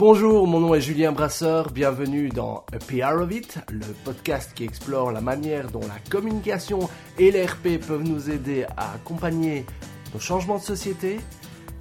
Bonjour, 0.00 0.46
mon 0.46 0.60
nom 0.60 0.74
est 0.74 0.80
Julien 0.80 1.12
Brasseur, 1.12 1.72
bienvenue 1.72 2.30
dans 2.30 2.64
A 2.72 2.78
PR 2.78 3.20
of 3.20 3.30
It, 3.30 3.58
le 3.70 3.84
podcast 4.02 4.54
qui 4.54 4.64
explore 4.64 5.12
la 5.12 5.20
manière 5.20 5.70
dont 5.70 5.82
la 5.82 5.98
communication 6.10 6.88
et 7.18 7.30
l'RP 7.30 7.78
peuvent 7.86 8.02
nous 8.02 8.30
aider 8.30 8.64
à 8.78 8.94
accompagner 8.94 9.66
nos 10.14 10.18
changements 10.18 10.56
de 10.56 10.62
société. 10.62 11.20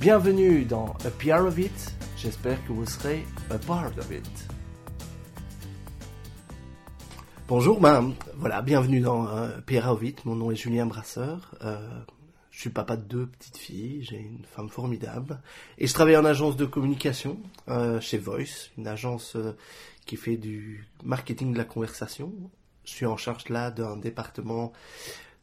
Bienvenue 0.02 0.66
dans 0.66 0.88
A 1.06 1.12
PR 1.18 1.46
of 1.46 1.58
It, 1.58 1.96
j'espère 2.18 2.62
que 2.68 2.74
vous 2.74 2.86
serez 2.86 3.26
a 3.52 3.58
part 3.58 3.94
of 3.98 4.12
it. 4.12 4.30
Bonjour, 7.48 7.80
ben 7.80 8.12
voilà, 8.36 8.62
bienvenue 8.62 9.00
dans 9.00 9.30
euh, 9.30 9.48
PR 9.66 9.92
of 9.94 10.04
It, 10.04 10.26
mon 10.26 10.36
nom 10.36 10.52
est 10.52 10.58
Julien 10.58 10.88
Brasseur. 10.88 11.56
Euh, 11.64 11.78
je 12.60 12.64
suis 12.64 12.72
papa 12.72 12.98
de 12.98 13.04
deux 13.04 13.26
petites 13.26 13.56
filles, 13.56 14.04
j'ai 14.04 14.18
une 14.18 14.44
femme 14.44 14.68
formidable. 14.68 15.40
Et 15.78 15.88
je 15.88 15.94
travaille 15.94 16.18
en 16.18 16.26
agence 16.26 16.58
de 16.58 16.66
communication 16.66 17.40
euh, 17.70 18.02
chez 18.02 18.18
Voice, 18.18 18.70
une 18.78 18.86
agence 18.86 19.38
euh, 19.38 19.56
qui 20.06 20.18
fait 20.18 20.36
du 20.36 20.86
marketing 21.02 21.54
de 21.54 21.58
la 21.58 21.64
conversation. 21.64 22.34
Je 22.84 22.92
suis 22.92 23.06
en 23.06 23.16
charge 23.16 23.48
là 23.48 23.72
d'un 23.72 23.96
département 23.96 24.74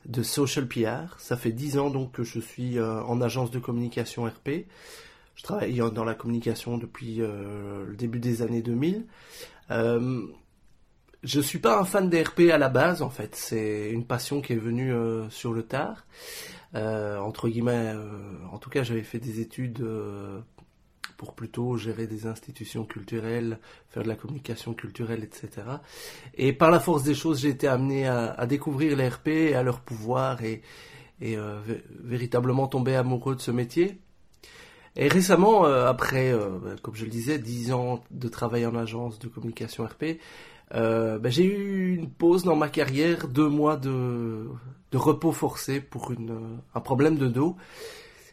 de 0.05 0.23
social 0.23 0.69
PR. 0.69 1.19
Ça 1.19 1.39
fait 1.39 1.53
dix 1.53 1.79
ans 1.79 1.89
donc 1.89 2.13
que 2.13 2.23
je 2.23 2.39
suis 2.39 2.79
euh, 2.79 3.03
en 3.05 3.23
agence 3.23 3.51
de 3.51 3.61
communication 3.61 4.25
RP. 4.25 4.67
Je 5.37 5.43
travaille 5.43 5.81
dans 5.95 6.05
la 6.05 6.15
communication 6.15 6.77
depuis 6.77 7.17
le 7.17 7.95
début 7.97 8.21
des 8.21 8.43
années 8.43 8.61
2000. 8.63 9.07
je 9.71 11.41
suis 11.41 11.61
pas 11.61 11.79
un 11.79 11.85
fan 11.87 12.11
des 12.11 12.23
RP 12.23 12.51
à 12.53 12.59
la 12.59 12.69
base 12.69 13.01
en 13.01 13.11
fait, 13.11 13.35
c'est 13.37 13.91
une 13.91 14.07
passion 14.07 14.43
qui 14.43 14.53
est 14.55 14.57
venue 14.57 14.95
sur 15.29 15.53
le 15.53 15.63
tard. 15.63 16.07
Euh, 16.75 17.19
entre 17.19 17.49
guillemets, 17.49 17.93
euh, 17.95 18.11
en 18.53 18.59
tout 18.59 18.71
cas, 18.71 18.83
j'avais 18.83 19.03
fait 19.03 19.19
des 19.19 19.41
études 19.41 19.81
euh, 19.81 20.41
pour 21.17 21.35
plutôt 21.35 21.77
gérer 21.77 22.07
des 22.07 22.27
institutions 22.27 22.85
culturelles, 22.85 23.59
faire 23.89 24.03
de 24.03 24.09
la 24.09 24.17
communication 24.17 24.75
culturelle, 24.75 25.25
etc. 25.25 25.67
Et 26.35 26.53
par 26.53 26.71
la 26.71 26.81
force 26.81 27.03
des 27.05 27.15
choses, 27.15 27.41
j'ai 27.41 27.49
été 27.49 27.69
amené 27.69 28.07
à, 28.07 28.47
découvrir 28.47 28.97
les 28.97 29.09
RP 29.09 29.29
et 29.29 29.55
à 29.55 29.63
leur 29.63 29.81
pouvoir 29.81 30.43
et, 30.43 30.61
et 31.23 31.39
véritablement 32.01 32.69
tomber 32.69 32.97
amoureux 32.97 33.35
de 33.35 33.41
ce 33.41 33.51
métier. 33.51 33.99
Et 34.95 35.09
récemment, 35.09 35.65
après, 35.65 36.35
comme 36.83 36.95
je 36.95 37.05
le 37.05 37.11
disais, 37.11 37.39
10 37.39 37.73
ans 37.73 38.05
de 38.11 38.29
travail 38.29 38.67
en 38.67 38.75
agence 38.75 39.19
de 39.19 39.29
communication 39.29 39.87
RP, 39.87 40.19
euh, 40.75 41.19
ben, 41.19 41.31
j'ai 41.31 41.45
eu 41.45 41.95
une 41.95 42.11
pause 42.11 42.45
dans 42.45 42.57
ma 42.57 42.69
carrière, 42.69 43.29
deux 43.29 43.49
mois 43.49 43.77
de, 43.77 44.47
de 44.91 44.97
repos 44.99 45.33
forcé 45.33 45.81
pour 45.81 46.11
une, 46.13 46.59
un 46.75 46.81
problème 46.81 47.17
de 47.17 47.29
dos, 47.29 47.57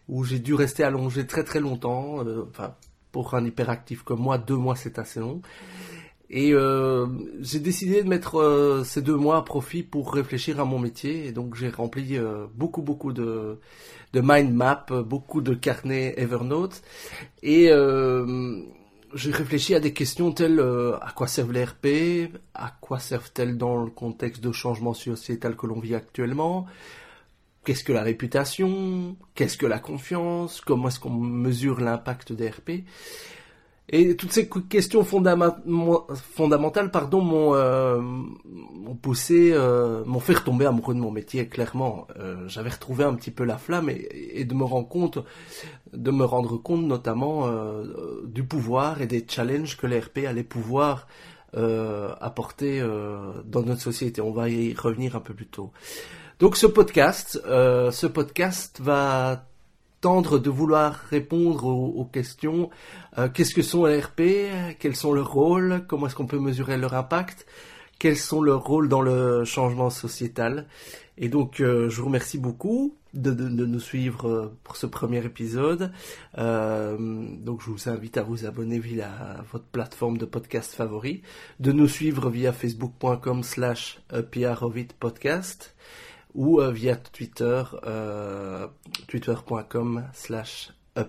où 0.10 0.24
j'ai 0.24 0.40
dû 0.40 0.54
rester 0.54 0.84
allongé 0.84 1.28
très 1.28 1.44
très 1.44 1.60
longtemps. 1.60 2.26
Euh, 2.26 2.46
enfin, 2.50 2.76
pour 3.12 3.36
un 3.36 3.46
hyperactif 3.46 4.04
comme 4.04 4.20
moi, 4.22 4.38
deux 4.38 4.58
mois 4.58 4.76
c'est 4.76 4.98
assez 5.00 5.20
long. 5.20 5.42
Et 6.36 6.52
euh, 6.54 7.06
j'ai 7.42 7.60
décidé 7.60 8.02
de 8.02 8.10
mettre 8.10 8.40
euh, 8.40 8.84
ces 8.84 9.04
deux 9.04 9.16
mois 9.16 9.38
à 9.38 9.44
profit 9.44 9.84
pour 9.84 10.12
réfléchir 10.12 10.60
à 10.60 10.66
mon 10.66 10.80
métier. 10.80 11.28
Et 11.28 11.32
donc 11.32 11.54
j'ai 11.54 11.70
rempli 11.70 12.18
euh, 12.18 12.48
beaucoup 12.56 12.82
beaucoup 12.82 13.14
de, 13.14 13.60
de 14.14 14.22
mind 14.22 14.52
map, 14.52 14.88
beaucoup 15.06 15.42
de 15.42 15.54
carnets 15.54 16.16
Evernote. 16.18 16.82
Et 17.44 17.70
j'ai 19.14 19.32
réfléchi 19.32 19.76
à 19.76 19.80
des 19.80 19.94
questions 19.94 20.32
telles 20.32 20.60
euh, 20.60 20.98
à 21.02 21.12
quoi 21.12 21.28
servent 21.28 21.52
les 21.52 21.64
RP, 21.66 22.34
à 22.54 22.74
quoi 22.82 23.00
servent-elles 23.00 23.58
dans 23.58 23.84
le 23.84 23.92
contexte 23.92 24.44
de 24.44 24.52
changement 24.52 24.94
sociétal 24.94 25.56
que 25.56 25.68
l'on 25.68 25.80
vit 25.80 25.96
actuellement, 25.96 26.66
qu'est-ce 27.64 27.84
que 27.84 27.94
la 27.94 28.04
réputation, 28.04 29.16
qu'est-ce 29.36 29.58
que 29.58 29.66
la 29.66 29.80
confiance, 29.80 30.62
comment 30.62 30.88
est-ce 30.88 31.00
qu'on 31.00 31.12
mesure 31.12 31.80
l'impact 31.80 32.34
des 32.34 32.50
RP. 32.50 32.72
Et 33.96 34.16
toutes 34.16 34.32
ces 34.32 34.50
questions 34.50 35.04
fondamentales 35.04 36.90
pardon, 36.90 37.22
m'ont 37.22 37.54
euh, 37.54 38.02
poussé, 39.04 39.52
euh, 39.54 40.04
m'ont 40.06 40.20
fait 40.20 40.34
retomber 40.34 40.66
amoureux 40.66 40.96
de 40.96 41.00
mon 41.00 41.12
métier, 41.12 41.48
clairement. 41.48 42.08
Euh, 42.18 42.48
J'avais 42.48 42.72
retrouvé 42.72 43.04
un 43.04 43.14
petit 43.14 43.30
peu 43.30 43.44
la 43.44 43.60
flamme 43.60 43.92
et, 43.92 44.46
de 44.46 44.54
me 44.56 44.64
rendre 44.64 44.90
compte, 44.90 45.20
de 45.94 46.10
me 46.10 46.26
rendre 46.26 46.58
compte 46.58 46.82
notamment 46.82 47.48
du 48.26 48.44
pouvoir 48.44 49.00
et 49.04 49.06
des 49.06 49.24
challenges 49.30 49.78
que 49.78 49.86
l'ERP 49.86 50.26
allait 50.28 50.42
pouvoir 50.42 51.06
apporter 51.54 52.82
dans 53.46 53.62
notre 53.62 53.82
société. 53.82 54.22
On 54.22 54.32
va 54.32 54.50
y 54.50 54.74
revenir 54.74 55.16
un 55.16 55.20
peu 55.20 55.36
plus 55.36 55.46
tôt. 55.46 55.72
Donc 56.40 56.58
ce 56.58 56.66
podcast, 56.66 57.40
ce 57.44 58.08
podcast 58.08 58.80
va 58.82 59.46
tendre 60.04 60.38
de 60.38 60.50
vouloir 60.50 60.96
répondre 61.10 61.66
aux, 61.66 62.04
questions. 62.04 62.70
Euh, 63.18 63.30
qu'est-ce 63.30 63.56
que 63.56 63.62
sont 63.62 63.86
les 63.86 64.02
RP, 64.02 64.22
quels 64.78 64.98
sont 64.98 65.14
leurs 65.14 65.32
rôles, 65.32 65.86
comment 65.88 66.08
est-ce 66.08 66.16
qu'on 66.16 66.28
peut 66.28 66.40
mesurer 66.40 66.76
leur 66.78 66.94
impact, 66.94 67.48
quels 68.00 68.18
sont 68.18 68.42
leurs 68.42 68.66
rôles 68.66 68.90
dans 68.90 69.02
le 69.02 69.46
changement 69.46 69.90
sociétal? 69.90 70.68
Et 71.18 71.30
donc, 71.30 71.62
euh, 71.62 71.90
je 71.90 72.02
vous 72.02 72.08
remercie 72.08 72.38
beaucoup 72.38 72.98
de, 73.14 73.32
nous 73.32 73.80
suivre 73.80 74.28
euh, 74.28 74.58
pour 74.66 74.76
ce 74.76 74.88
premier 74.88 75.24
épisode. 75.24 75.94
donc, 76.36 77.62
je 77.62 77.70
vous 77.70 77.88
invite 77.88 78.18
à 78.18 78.24
vous 78.24 78.46
abonner 78.46 78.80
via 78.80 79.10
votre 79.54 79.66
plateforme 79.66 80.18
de 80.18 80.26
podcast 80.26 80.74
favori, 80.74 81.22
de 81.62 81.72
nous 81.72 81.88
suivre 81.88 82.30
via 82.30 82.52
facebook.com 82.52 83.42
slash 83.42 84.02
podcast 85.00 85.74
ou 86.36 86.60
euh, 86.60 86.72
via 86.72 86.96
Twitter, 86.96 87.64
euh, 87.86 88.68
twitter.com 89.08 90.06
slash 90.14 90.74
euh, 90.98 91.04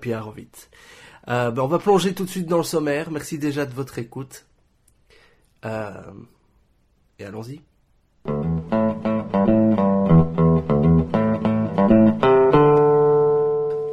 ben, 1.26 1.58
on 1.58 1.66
va 1.66 1.78
plonger 1.78 2.14
tout 2.14 2.24
de 2.24 2.30
suite 2.30 2.46
dans 2.46 2.58
le 2.58 2.64
sommaire. 2.64 3.10
Merci 3.10 3.38
déjà 3.38 3.66
de 3.66 3.74
votre 3.74 3.98
écoute. 3.98 4.46
et 5.64 7.24
allons-y. 7.24 7.60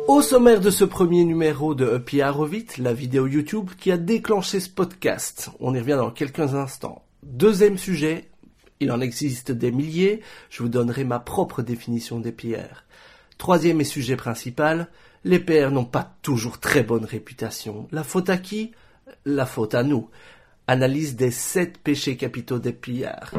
Au 0.07 0.21
sommaire 0.21 0.61
de 0.61 0.69
ce 0.69 0.85
premier 0.85 1.25
numéro 1.25 1.73
de 1.73 1.97
Upyarovit, 1.97 2.67
la 2.77 2.93
vidéo 2.93 3.27
YouTube 3.27 3.71
qui 3.77 3.91
a 3.91 3.97
déclenché 3.97 4.59
ce 4.59 4.69
podcast. 4.69 5.49
On 5.59 5.73
y 5.73 5.79
revient 5.79 5.97
dans 5.97 6.11
quelques 6.11 6.53
instants. 6.53 7.03
Deuxième 7.23 7.77
sujet, 7.77 8.30
il 8.81 8.91
en 8.91 8.99
existe 8.99 9.51
des 9.51 9.71
milliers, 9.71 10.21
je 10.49 10.63
vous 10.63 10.69
donnerai 10.69 11.03
ma 11.03 11.19
propre 11.19 11.61
définition 11.61 12.19
des 12.19 12.31
PR. 12.31 12.83
Troisième 13.37 13.79
et 13.79 13.85
sujet 13.85 14.15
principal, 14.15 14.89
les 15.23 15.39
PR 15.39 15.69
n'ont 15.69 15.85
pas 15.85 16.15
toujours 16.23 16.59
très 16.59 16.81
bonne 16.81 17.05
réputation. 17.05 17.87
La 17.91 18.03
faute 18.03 18.29
à 18.31 18.37
qui? 18.37 18.71
La 19.23 19.45
faute 19.45 19.75
à 19.75 19.83
nous. 19.83 20.09
Analyse 20.65 21.15
des 21.15 21.29
sept 21.29 21.77
péchés 21.77 22.17
capitaux 22.17 22.57
des 22.57 22.73
PR. 22.73 23.35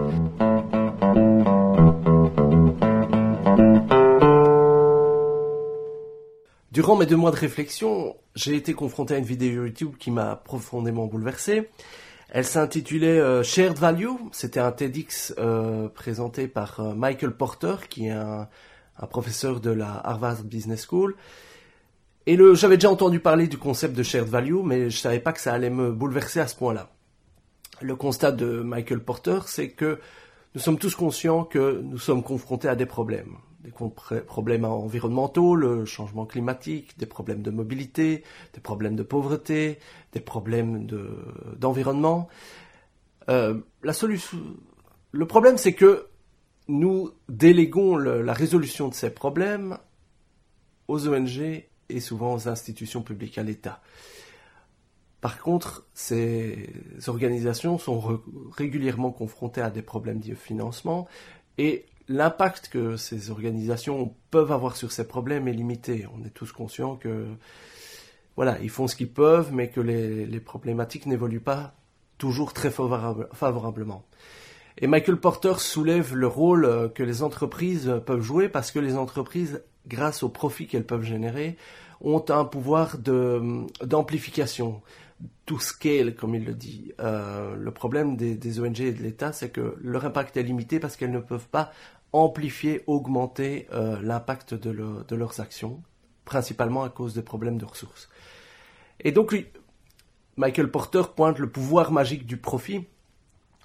Durant 6.71 6.97
mes 6.97 7.07
deux 7.07 7.17
mois 7.17 7.33
de 7.33 7.37
réflexion, 7.37 8.17
j'ai 8.37 8.55
été 8.55 8.75
confronté 8.75 9.15
à 9.15 9.19
une 9.19 9.25
vidéo 9.25 9.65
YouTube 9.65 9.95
qui 9.99 10.13
m'a 10.13 10.37
profondément 10.37 11.07
bouleversé. 11.07 11.69
Elle 12.35 12.47
s'intitulait 12.47 13.21
euh, 13.21 13.43
Shared 13.43 13.77
Value. 13.77 14.09
C'était 14.33 14.59
un 14.59 14.73
TEDx 14.73 15.35
euh, 15.37 15.89
présenté 15.91 16.49
par 16.49 16.81
euh, 16.81 16.95
Michael 16.95 17.33
Porter, 17.33 17.75
qui 17.91 18.07
est 18.07 18.13
un, 18.13 18.49
professeur 19.11 19.61
de 19.61 19.71
la 19.71 20.01
Harvard 20.03 20.43
Business 20.43 20.87
School. 20.89 21.15
Et 22.27 22.39
j'avais 22.55 22.77
déjà 22.77 22.91
entendu 22.91 23.21
parler 23.21 23.49
du 23.49 23.59
concept 23.59 23.95
de 23.95 24.03
shared 24.03 24.29
value, 24.29 24.63
mais 24.65 24.89
je 24.89 24.97
savais 24.97 25.21
pas 25.21 25.33
que 25.33 25.41
ça 25.41 25.53
allait 25.53 25.71
me 25.71 25.93
bouleverser 25.93 26.41
à 26.41 26.47
ce 26.47 26.57
point-là. 26.57 26.89
Le 27.83 27.97
constat 27.97 28.33
de 28.33 28.63
Michael 28.63 29.01
Porter, 29.01 29.41
c'est 29.47 29.71
que 29.71 29.99
nous 30.55 30.61
sommes 30.61 30.79
tous 30.79 30.95
conscients 30.95 31.45
que 31.45 31.83
nous 31.83 31.99
sommes 31.99 32.23
confrontés 32.23 32.69
à 32.69 32.77
des 32.77 32.87
problèmes 32.87 33.37
des 33.63 33.71
problèmes 33.71 34.65
environnementaux, 34.65 35.55
le 35.55 35.85
changement 35.85 36.27
climatique, 36.27 36.99
des 36.99 37.07
problèmes 37.07 37.43
de 37.43 37.51
mobilité, 37.51 38.25
des 38.55 38.61
problèmes 38.61 38.97
de 38.97 39.03
pauvreté, 39.03 39.79
des 40.13 40.21
problèmes 40.21 40.87
d'environnement. 41.57 42.29
Euh, 43.29 43.61
le 45.13 45.27
problème, 45.27 45.59
c'est 45.59 45.75
que 45.75 46.07
nous 46.69 47.11
déléguons 47.29 47.97
la 47.97 48.33
résolution 48.33 48.89
de 48.89 48.95
ces 48.95 49.11
problèmes 49.11 49.79
aux 50.89 51.09
ONG 51.09 51.65
et 51.89 52.01
souvent 52.01 52.35
aux 52.35 52.49
institutions 52.49 53.03
publiques, 53.03 53.39
à 53.39 53.43
l'État. 53.43 53.81
Par 55.21 55.41
contre, 55.41 55.87
ces 55.95 56.69
organisations 57.07 57.79
sont 57.79 58.21
régulièrement 58.51 59.13
confrontées 59.13 59.61
à 59.61 59.71
des 59.71 59.83
problèmes 59.83 60.19
de 60.19 60.35
financement 60.35 61.07
et 61.59 61.87
l'impact 62.13 62.69
que 62.69 62.97
ces 62.97 63.31
organisations 63.31 64.15
peuvent 64.31 64.53
avoir 64.53 64.77
sur 64.77 64.93
ces 64.93 65.07
problèmes 65.07 65.49
est 65.49 65.53
limité. 65.53 66.07
On 66.15 66.25
est 66.25 66.31
tous 66.31 66.53
conscients 66.53 66.97
que 66.97 67.27
voilà, 68.37 68.59
ils 68.63 68.71
font 68.71 68.87
ce 68.87 68.97
qu'ils 68.97 69.13
peuvent, 69.13 69.53
mais 69.53 69.69
que 69.69 69.81
les, 69.81 70.41
problématiques 70.41 71.07
n'évoluent 71.07 71.41
pas 71.41 71.75
toujours 72.19 72.53
très 72.53 72.71
favorablement. 72.71 74.05
Et 74.79 74.87
Michael 74.87 75.19
Porter 75.19 75.55
soulève 75.59 76.15
le 76.15 76.27
rôle 76.27 76.65
euh, 76.65 76.89
que 76.89 77.03
les 77.03 77.23
entreprises 77.23 77.93
peuvent 78.07 78.23
jouer 78.23 78.49
parce 78.49 78.71
que 78.71 78.79
les 78.79 78.97
entreprises, 78.97 79.63
grâce 79.87 80.23
aux 80.23 80.31
profits 80.31 80.67
qu'elles 80.67 80.87
peuvent 80.87 81.03
générer, 81.03 81.57
ont 82.01 82.25
un 82.31 82.45
pouvoir 82.45 82.97
d'amplification, 82.99 84.81
to 85.47 85.59
scale, 85.59 86.15
comme 86.15 86.35
il 86.35 86.45
le 86.45 86.55
dit. 86.55 86.93
Euh, 87.01 87.55
le 87.55 87.71
problème 87.71 88.17
des, 88.17 88.61
ONG 88.61 88.81
et 88.81 88.93
de 88.93 89.03
l'État, 89.03 89.33
c'est 89.33 89.51
que 89.51 89.77
leur 89.81 90.05
impact 90.05 90.37
est 90.37 90.43
limité 90.43 90.81
parce 90.81 90.97
qu'elles 90.97 91.13
ne 91.13 91.21
peuvent 91.21 91.49
pas 91.49 91.73
amplifier, 92.13 92.83
augmenter 92.87 93.67
euh, 93.73 94.01
l'impact 94.03 94.55
de, 94.55 95.05
de, 95.07 95.17
leurs 95.17 95.41
actions, 95.41 95.83
principalement 96.25 96.83
à 96.83 96.91
cause 96.91 97.15
des 97.15 97.23
problèmes 97.23 97.59
de 97.59 97.65
ressources. 97.65 98.09
Et 99.01 99.13
donc, 99.13 99.35
Michael 100.37 100.71
Porter 100.71 101.03
pointe 101.17 101.39
le 101.39 101.51
pouvoir 101.51 101.91
magique 101.91 102.27
du 102.27 102.37
profit. 102.37 102.85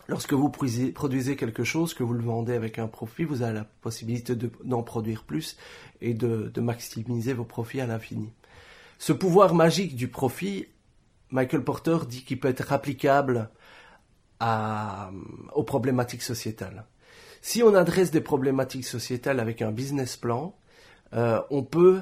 Lorsque 0.08 0.32
vous 0.32 0.50
produisez 0.50 1.36
quelque 1.36 1.66
chose, 1.66 1.94
que 1.94 2.04
vous 2.04 2.14
le 2.14 2.24
vendez 2.24 2.54
avec 2.54 2.80
un 2.80 2.88
profit, 2.88 3.26
vous 3.26 3.42
avez 3.42 3.54
la 3.54 3.66
possibilité 3.66 4.38
d'en 4.64 4.82
produire 4.82 5.26
plus 5.26 5.58
et 6.00 6.14
de, 6.14 6.50
de 6.54 6.62
maximiser 6.62 7.34
vos 7.34 7.44
profits 7.44 7.82
à 7.82 7.88
l'infini. 7.88 8.32
Ce 9.00 9.12
pouvoir 9.12 9.54
magique 9.54 9.98
du 9.98 10.08
profit, 10.08 10.68
Michael 11.30 11.64
Porter 11.66 11.98
dit 12.08 12.24
qu'il 12.24 12.40
peut 12.40 12.48
être 12.48 12.72
applicable 12.72 13.50
aux 14.40 15.64
problématiques 15.64 16.22
sociétales. 16.22 16.86
Si 17.42 17.64
on 17.64 17.76
adresse 17.76 18.12
des 18.12 18.22
problématiques 18.22 18.86
sociétales 18.86 19.40
avec 19.40 19.62
un 19.62 19.72
business 19.72 20.18
plan, 20.18 20.56
euh, 21.14 21.42
on 21.50 21.64
peut 21.64 22.02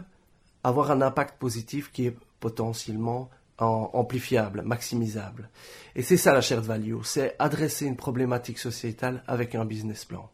avoir 0.64 0.92
un 0.92 1.02
impact 1.02 1.38
positif 1.38 1.92
qui 1.92 2.08
est 2.08 2.16
potentiellement 2.40 3.30
amplifiable, 3.58 4.64
maximisable. 4.64 5.50
Et 5.96 6.02
c'est 6.02 6.18
ça 6.18 6.34
la 6.34 6.42
shared 6.42 6.66
value, 6.66 6.96
c'est 7.04 7.36
adresser 7.40 7.86
une 7.86 7.96
problématique 7.96 8.60
sociétale 8.60 9.24
avec 9.28 9.56
un 9.56 9.64
business 9.64 10.04
plan. 10.04 10.30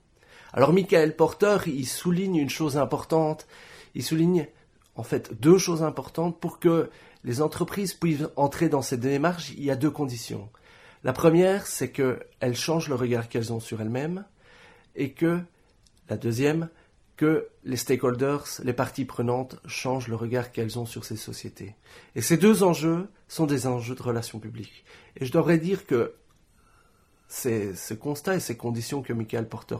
Alors 0.53 0.73
Michael 0.73 1.15
Porter, 1.15 1.57
il 1.67 1.85
souligne 1.85 2.37
une 2.37 2.49
chose 2.49 2.77
importante, 2.77 3.47
il 3.93 4.03
souligne 4.03 4.47
en 4.95 5.03
fait 5.03 5.39
deux 5.39 5.57
choses 5.57 5.83
importantes 5.83 6.39
pour 6.39 6.59
que 6.59 6.89
les 7.23 7.41
entreprises 7.41 7.93
puissent 7.93 8.27
entrer 8.35 8.69
dans 8.69 8.81
cette 8.81 9.01
démarche, 9.01 9.51
il 9.51 9.63
y 9.63 9.71
a 9.71 9.75
deux 9.75 9.91
conditions. 9.91 10.49
La 11.03 11.13
première, 11.13 11.67
c'est 11.67 11.91
qu'elles 11.91 12.55
changent 12.55 12.89
le 12.89 12.95
regard 12.95 13.29
qu'elles 13.29 13.53
ont 13.53 13.59
sur 13.59 13.81
elles-mêmes, 13.81 14.25
et 14.95 15.11
que, 15.11 15.39
la 16.09 16.17
deuxième, 16.17 16.69
que 17.17 17.47
les 17.63 17.77
stakeholders, 17.77 18.45
les 18.63 18.73
parties 18.73 19.05
prenantes, 19.05 19.59
changent 19.65 20.07
le 20.07 20.15
regard 20.15 20.51
qu'elles 20.51 20.79
ont 20.79 20.85
sur 20.85 21.05
ces 21.05 21.17
sociétés. 21.17 21.75
Et 22.15 22.21
ces 22.21 22.37
deux 22.37 22.63
enjeux 22.63 23.07
sont 23.27 23.45
des 23.45 23.67
enjeux 23.67 23.95
de 23.95 24.01
relations 24.01 24.39
publiques. 24.39 24.83
Et 25.17 25.25
je 25.25 25.31
devrais 25.31 25.57
dire 25.57 25.85
que 25.85 26.15
ces, 27.27 27.73
constats 27.99 28.35
et 28.35 28.39
ces 28.39 28.57
conditions 28.57 29.01
que 29.01 29.13
Michael 29.13 29.47
Porter 29.47 29.77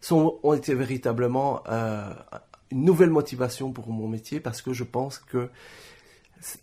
sont, 0.00 0.38
ont 0.42 0.54
été 0.54 0.74
véritablement 0.74 1.62
euh, 1.68 2.14
une 2.70 2.84
nouvelle 2.84 3.10
motivation 3.10 3.72
pour 3.72 3.88
mon 3.88 4.08
métier 4.08 4.40
parce 4.40 4.62
que 4.62 4.72
je 4.72 4.84
pense 4.84 5.18
que 5.18 5.50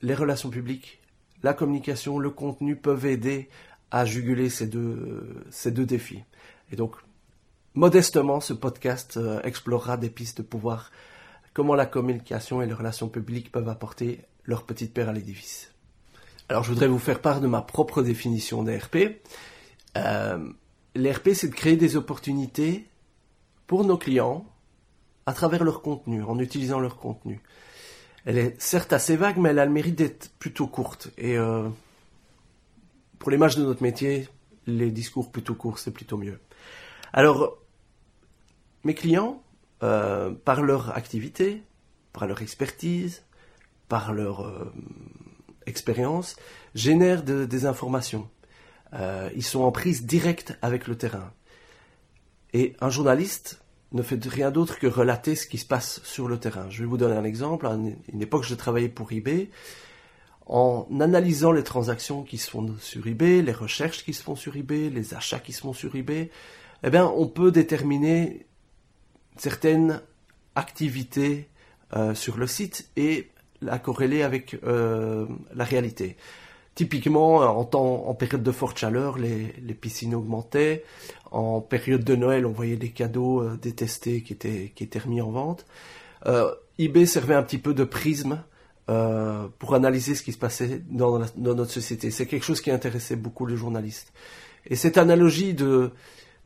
les 0.02 0.16
relations 0.16 0.50
publiques, 0.50 1.02
la 1.44 1.54
communication, 1.54 2.20
le 2.20 2.30
contenu 2.30 2.76
peuvent 2.76 3.06
aider 3.06 3.50
à 3.92 4.06
juguler 4.06 4.50
ces 4.50 4.68
deux, 4.68 5.44
ces 5.50 5.72
deux 5.72 5.86
défis. 5.86 6.24
Et 6.72 6.76
donc, 6.76 6.96
modestement, 7.74 8.40
ce 8.40 8.54
podcast 8.54 9.18
euh, 9.18 9.42
explorera 9.44 9.98
des 9.98 10.10
pistes 10.10 10.40
de 10.40 10.44
pouvoir, 10.44 10.92
comment 11.54 11.76
la 11.76 11.86
communication 11.86 12.62
et 12.62 12.66
les 12.66 12.74
relations 12.74 13.10
publiques 13.10 13.52
peuvent 13.52 13.70
apporter 13.70 14.22
leur 14.46 14.64
petite 14.64 14.94
paire 14.94 15.10
à 15.10 15.14
l'édifice. 15.14 15.72
Alors, 16.50 16.64
je 16.64 16.70
voudrais 16.70 16.88
vous 16.88 17.00
faire 17.00 17.22
part 17.22 17.40
de 17.40 17.48
ma 17.48 17.62
propre 17.62 18.02
définition 18.02 18.64
d'ERP. 18.64 19.22
Euh, 19.98 20.52
L'ERP, 20.96 21.30
c'est 21.34 21.48
de 21.48 21.56
créer 21.56 21.78
des 21.78 21.96
opportunités 21.96 22.86
pour 23.68 23.86
nos 23.86 23.98
clients 23.98 24.46
à 25.26 25.34
travers 25.34 25.64
leur 25.64 25.82
contenu, 25.82 26.24
en 26.24 26.38
utilisant 26.40 26.80
leur 26.80 26.98
contenu. 26.98 27.42
Elle 28.26 28.38
est 28.38 28.62
certes 28.62 28.92
assez 28.92 29.16
vague, 29.16 29.38
mais 29.38 29.50
elle 29.50 29.60
a 29.60 29.66
le 29.66 29.72
mérite 29.72 29.96
d'être 29.96 30.32
plutôt 30.38 30.68
courte. 30.68 31.10
Et 31.18 31.38
euh, 31.38 31.70
pour 33.18 33.32
matchs 33.38 33.56
de 33.56 33.64
notre 33.64 33.82
métier, 33.82 34.28
les 34.68 34.92
discours 34.92 35.32
plutôt 35.32 35.56
courts, 35.56 35.80
c'est 35.80 35.92
plutôt 35.92 36.18
mieux. 36.18 36.40
Alors, 37.14 37.58
mes 38.84 38.94
clients, 38.94 39.44
euh, 39.84 40.32
par 40.32 40.62
leur 40.62 40.96
activité, 40.96 41.64
par 42.14 42.28
leur 42.28 42.42
expertise, 42.42 43.24
par 43.88 44.14
leur 44.14 44.46
euh, 44.46 44.72
expérience, 45.66 46.36
génèrent 46.76 47.24
des 47.24 47.66
informations. 47.66 48.30
ils 49.36 49.44
sont 49.44 49.62
en 49.62 49.72
prise 49.72 50.06
directe 50.06 50.58
avec 50.62 50.88
le 50.88 50.98
terrain. 50.98 51.32
Et 52.54 52.76
un 52.82 52.90
journaliste 52.90 53.62
ne 53.94 54.02
fait 54.02 54.24
rien 54.26 54.52
d'autre 54.52 54.80
que 54.80 54.88
relater 54.88 55.36
ce 55.36 55.46
qui 55.46 55.58
se 55.58 55.66
passe 55.66 56.02
sur 56.04 56.28
le 56.28 56.40
terrain. 56.40 56.70
Je 56.70 56.82
vais 56.82 56.86
vous 56.86 56.98
donner 56.98 57.16
un 57.16 57.24
exemple. 57.24 57.68
À 57.68 57.74
une 57.74 58.22
époque, 58.22 58.44
je 58.44 58.56
travaillais 58.56 58.90
pour 58.90 59.12
eBay. 59.12 59.50
En 60.46 60.88
analysant 61.00 61.52
les 61.52 61.64
transactions 61.64 62.24
qui 62.24 62.38
se 62.38 62.50
font 62.50 62.76
sur 62.80 63.08
eBay, 63.08 63.42
les 63.42 63.52
recherches 63.54 64.04
qui 64.04 64.14
se 64.14 64.24
font 64.24 64.36
sur 64.36 64.56
eBay, 64.56 64.90
les 64.90 65.14
achats 65.14 65.40
qui 65.40 65.54
se 65.54 65.62
font 65.62 65.74
sur 65.74 65.96
eBay, 65.96 66.30
eh 66.84 66.90
bien, 66.90 67.06
on 67.16 67.28
peut 67.28 67.52
déterminer 67.52 68.46
certaines 69.38 70.02
activités 70.56 71.50
euh, 71.96 72.14
sur 72.16 72.38
le 72.38 72.48
site 72.48 72.90
et 72.96 73.30
la 73.62 73.80
corréler 73.80 74.24
avec 74.24 74.58
euh, 74.64 75.26
la 75.54 75.64
réalité. 75.64 76.18
Typiquement, 76.74 77.38
en, 77.40 77.66
temps, 77.66 78.08
en 78.08 78.14
période 78.14 78.44
de 78.44 78.52
forte 78.52 78.78
chaleur, 78.78 79.18
les, 79.18 79.54
les, 79.62 79.74
piscines 79.74 80.16
augmentaient. 80.16 80.86
En 81.30 81.60
période 81.60 82.04
de 82.04 82.16
Noël, 82.16 82.46
on 82.46 82.52
voyait 82.52 82.78
des 82.78 82.90
cadeaux 82.90 83.42
euh, 83.42 83.58
détestés 83.62 84.24
qui 84.24 84.34
étaient, 84.34 84.72
qui 84.74 84.86
étaient 84.86 85.00
remis 85.00 85.22
en 85.22 85.32
vente. 85.32 85.66
Euh, 86.28 86.50
eBay 86.80 87.06
servait 87.06 87.36
un 87.36 87.44
petit 87.44 87.58
peu 87.58 87.74
de 87.74 87.84
prisme 87.84 88.42
euh, 88.90 89.48
pour 89.60 89.76
analyser 89.76 90.16
ce 90.16 90.24
qui 90.24 90.32
se 90.32 90.38
passait 90.38 90.82
dans, 90.90 91.20
dans 91.20 91.56
notre 91.56 91.72
société. 91.72 92.10
C'est 92.10 92.26
quelque 92.26 92.46
chose 92.46 92.62
qui 92.62 92.72
intéressait 92.72 93.18
beaucoup 93.18 93.46
les 93.46 93.58
journalistes. 93.58 94.14
Et 94.66 94.76
cette 94.78 94.98
analogie 94.98 95.54
de 95.54 95.92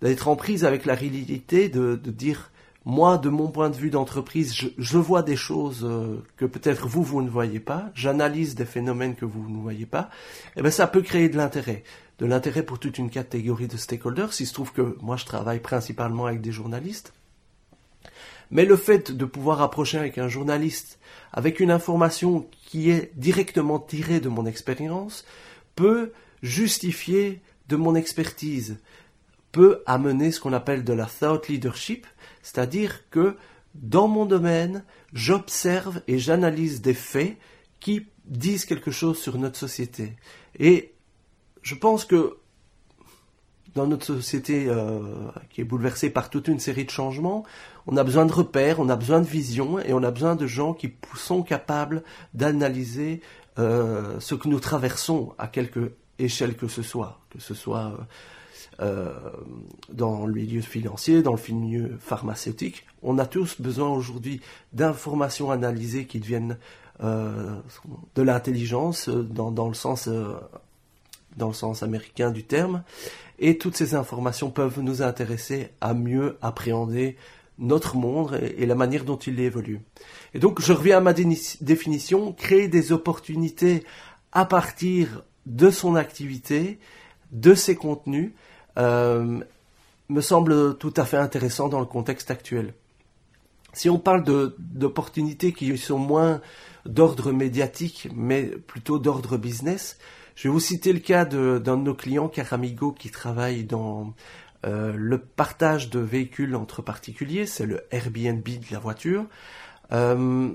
d'être 0.02 0.28
en 0.28 0.36
prise 0.36 0.66
avec 0.66 0.86
la 0.86 0.96
réalité, 0.96 1.70
de, 1.70 1.96
de 1.96 2.12
dire 2.12 2.52
moi, 2.86 3.18
de 3.18 3.30
mon 3.30 3.50
point 3.50 3.72
de 3.72 3.76
vue 3.76 3.90
d'entreprise, 3.90 4.56
je, 4.78 4.98
vois 4.98 5.24
des 5.24 5.36
choses 5.36 5.84
euh, 5.84 6.24
que 6.38 6.46
peut-être 6.46 6.88
vous, 6.88 7.02
vous 7.02 7.24
ne 7.24 7.30
voyez 7.30 7.60
pas, 7.60 7.90
j'analyse 7.96 8.54
des 8.54 8.66
phénomènes 8.66 9.16
que 9.16 9.26
vous 9.26 9.50
ne 9.50 9.58
voyez 9.58 9.88
pas, 9.88 10.10
et 10.56 10.60
eh 10.60 10.62
bien 10.62 10.70
ça 10.70 10.86
peut 10.86 11.02
créer 11.02 11.28
de 11.28 11.36
l'intérêt. 11.36 11.84
De 12.20 12.28
l'intérêt 12.28 12.64
pour 12.64 12.80
toute 12.80 13.00
une 13.00 13.10
catégorie 13.10 13.68
de 13.68 13.76
stakeholders, 13.76 14.34
s'il 14.34 14.46
se 14.46 14.54
trouve 14.54 14.72
que 14.72 14.98
moi 15.02 15.18
je 15.18 15.26
travaille 15.26 15.60
principalement 15.60 16.28
avec 16.28 16.42
des 16.42 16.52
journalistes. 16.52 17.12
Mais 18.52 18.66
le 18.66 18.78
fait 18.78 19.12
de 19.12 19.26
pouvoir 19.26 19.64
approcher 19.64 19.98
avec 19.98 20.20
un 20.20 20.28
journaliste, 20.28 21.00
avec 21.34 21.60
une 21.60 21.72
information 21.72 22.48
qui 22.68 22.92
est 22.92 23.12
directement 23.16 23.80
tirée 23.80 24.20
de 24.20 24.30
mon 24.30 24.46
expérience, 24.46 25.26
peut 25.76 26.14
justifier 26.44 27.42
de 27.68 27.76
mon 27.76 27.96
expertise, 27.96 28.78
peut 29.56 29.84
amener 29.86 30.34
ce 30.34 30.42
qu'on 30.42 30.52
appelle 30.52 30.84
de 30.84 30.92
la 30.92 31.06
thought 31.06 31.48
leadership, 31.48 32.06
c'est-à-dire 32.42 33.10
que 33.10 33.38
dans 33.74 34.10
mon 34.10 34.26
domaine, 34.26 34.84
j'observe 35.14 36.02
et 36.10 36.20
j'analyse 36.20 36.82
des 36.82 36.94
faits 36.94 37.38
qui 37.80 38.06
disent 38.26 38.66
quelque 38.66 38.92
chose 38.92 39.18
sur 39.18 39.38
notre 39.38 39.58
société. 39.58 40.18
Et 40.60 40.92
je 41.62 41.74
pense 41.74 42.04
que 42.04 42.36
dans 43.76 43.88
notre 43.88 44.06
société 44.06 44.66
euh, 44.68 45.00
qui 45.50 45.62
est 45.62 45.66
bouleversée 45.66 46.10
par 46.10 46.30
toute 46.30 46.50
une 46.50 46.60
série 46.60 46.84
de 46.84 46.90
changements, 46.90 47.46
on 47.88 47.96
a 47.96 48.04
besoin 48.04 48.26
de 48.26 48.34
repères, 48.34 48.82
on 48.82 48.90
a 48.90 48.98
besoin 48.98 49.22
de 49.22 49.26
vision 49.26 49.80
et 49.80 49.94
on 49.94 50.04
a 50.04 50.12
besoin 50.12 50.36
de 50.36 50.48
gens 50.48 50.74
qui 50.74 50.96
sont 51.16 51.44
capables 51.44 52.04
d'analyser 52.34 53.22
euh, 53.58 54.20
ce 54.20 54.36
que 54.36 54.50
nous 54.50 54.60
traversons 54.60 55.34
à 55.38 55.48
quelque 55.48 55.94
échelle 56.20 56.58
que 56.58 56.68
ce 56.68 56.82
soit, 56.82 57.22
que 57.30 57.40
ce 57.40 57.54
soit 57.54 57.94
euh, 57.98 58.04
euh, 58.82 59.14
dans 59.92 60.26
le 60.26 60.34
milieu 60.34 60.62
financier, 60.62 61.22
dans 61.22 61.36
le 61.36 61.54
milieu 61.54 61.98
pharmaceutique. 62.00 62.86
On 63.04 63.18
a 63.20 63.26
tous 63.26 63.62
besoin 63.62 63.90
aujourd'hui 63.90 64.42
d'informations 64.74 65.52
analysées 65.52 66.06
qui 66.06 66.20
deviennent 66.20 66.58
euh, 67.04 67.56
de 68.16 68.22
l'intelligence 68.22 69.08
euh, 69.08 69.24
dans, 69.24 69.68
le 69.68 69.74
sens 69.74 70.10
dans 71.38 71.48
le 71.48 71.54
sens 71.54 71.84
américain 71.84 72.32
du 72.32 72.44
terme. 72.44 72.84
Et 73.40 73.58
toutes 73.58 73.78
ces 73.78 73.96
informations 73.96 74.50
peuvent 74.50 74.82
nous 74.82 75.02
intéresser 75.02 75.70
à 75.82 75.94
mieux 75.94 76.38
appréhender 76.42 77.18
notre 77.58 77.96
monde 77.96 78.40
et, 78.58 78.66
la 78.66 78.76
manière 78.76 79.06
dont 79.06 79.18
il 79.18 79.40
évolue. 79.40 79.80
Et 80.34 80.40
donc, 80.40 80.62
je 80.62 80.74
reviens 80.74 80.98
à 80.98 81.02
ma 81.02 81.14
définition, 81.14 82.34
créer 82.34 82.68
des 82.68 82.92
opportunités 82.92 83.84
à 84.32 84.46
partir 84.46 85.24
de 85.46 85.70
son 85.70 85.96
activité, 85.96 86.80
de 87.32 87.54
ses 87.54 87.76
contenus, 87.76 88.32
euh, 88.78 89.40
me 90.10 90.22
semble 90.22 90.78
tout 90.78 90.94
à 90.98 91.06
fait 91.06 91.18
intéressant 91.18 91.70
dans 91.70 91.80
le 91.80 91.86
contexte 91.86 92.32
actuel. 92.32 92.74
Si 93.74 93.90
on 93.90 94.00
parle 94.00 94.24
d'opportunités 94.58 95.52
qui 95.52 95.78
sont 95.78 95.98
moins 96.00 96.42
d'ordre 96.86 97.32
médiatique, 97.32 98.08
mais 98.16 98.44
plutôt 98.44 99.00
d'ordre 99.00 99.38
business, 99.38 99.98
je 100.36 100.48
vais 100.48 100.52
vous 100.52 100.60
citer 100.60 100.94
le 100.94 101.00
cas 101.00 101.26
d'un 101.26 101.60
de, 101.60 101.76
nos 101.76 101.94
clients, 101.94 102.30
Caramigo, 102.30 102.92
qui 102.92 103.10
travaille 103.10 103.64
dans 103.64 104.14
euh, 104.66 104.94
le 104.96 105.18
partage 105.18 105.90
de 105.90 106.00
véhicules 106.00 106.56
entre 106.56 106.82
particuliers, 106.82 107.46
c'est 107.46 107.66
le 107.66 107.84
Airbnb 107.92 108.44
de 108.44 108.72
la 108.72 108.80
voiture. 108.80 109.26
Euh, 109.92 110.50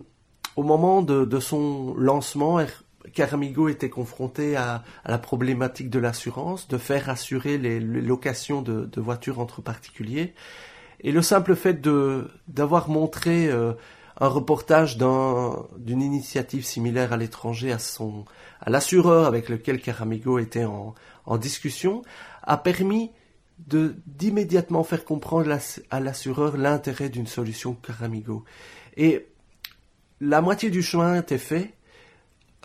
au 0.56 0.62
moment 0.62 1.02
de, 1.02 1.24
de, 1.24 1.40
son 1.40 1.94
lancement, 1.96 2.58
Caramigo 3.14 3.68
était 3.68 3.90
confronté 3.90 4.56
à, 4.56 4.82
la 5.04 5.18
problématique 5.18 5.90
de 5.90 5.98
l'assurance, 5.98 6.68
de 6.68 6.78
faire 6.78 7.08
assurer 7.08 7.58
les, 7.58 7.80
locations 7.80 8.62
de, 8.62 9.00
voitures 9.00 9.38
entre 9.38 9.62
particuliers. 9.62 10.34
Et 11.00 11.12
le 11.12 11.22
simple 11.22 11.56
fait 11.56 11.80
d'avoir 12.48 12.88
montré 12.88 13.48
euh, 13.48 13.72
un 14.20 14.28
reportage 14.28 14.98
d'une 14.98 16.02
initiative 16.02 16.64
similaire 16.64 17.12
à 17.12 17.16
l'étranger 17.16 17.72
à 17.72 17.78
son 17.78 18.26
à 18.60 18.68
l'assureur 18.68 19.26
avec 19.26 19.48
lequel 19.48 19.80
Caramigo 19.80 20.38
était 20.38 20.66
en, 20.66 20.94
discussion 21.38 22.02
a 22.42 22.58
permis 22.58 23.10
d'immédiatement 23.58 24.84
faire 24.84 25.04
comprendre 25.04 25.56
à 25.90 26.00
l'assureur 26.00 26.56
l'intérêt 26.56 27.08
d'une 27.08 27.26
solution 27.26 27.74
Caramigo. 27.74 28.44
Et 28.96 29.28
la 30.20 30.40
moitié 30.40 30.70
du 30.70 30.82
chemin 30.82 31.16
était 31.20 31.38
fait 31.38 31.72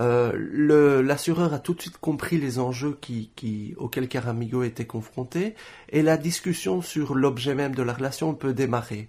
euh, 0.01 1.01
l'assureur 1.01 1.53
a 1.53 1.59
tout 1.59 1.73
de 1.73 1.81
suite 1.81 1.97
compris 1.97 2.37
les 2.37 2.59
enjeux 2.59 2.97
qui, 2.99 3.73
auxquels 3.77 4.07
Caramigo 4.07 4.63
était 4.63 4.85
confronté 4.85 5.55
et 5.89 6.01
la 6.01 6.17
discussion 6.17 6.81
sur 6.81 7.15
l'objet 7.15 7.55
même 7.55 7.75
de 7.75 7.83
la 7.83 7.93
relation 7.93 8.33
peut 8.33 8.53
démarrer 8.53 9.07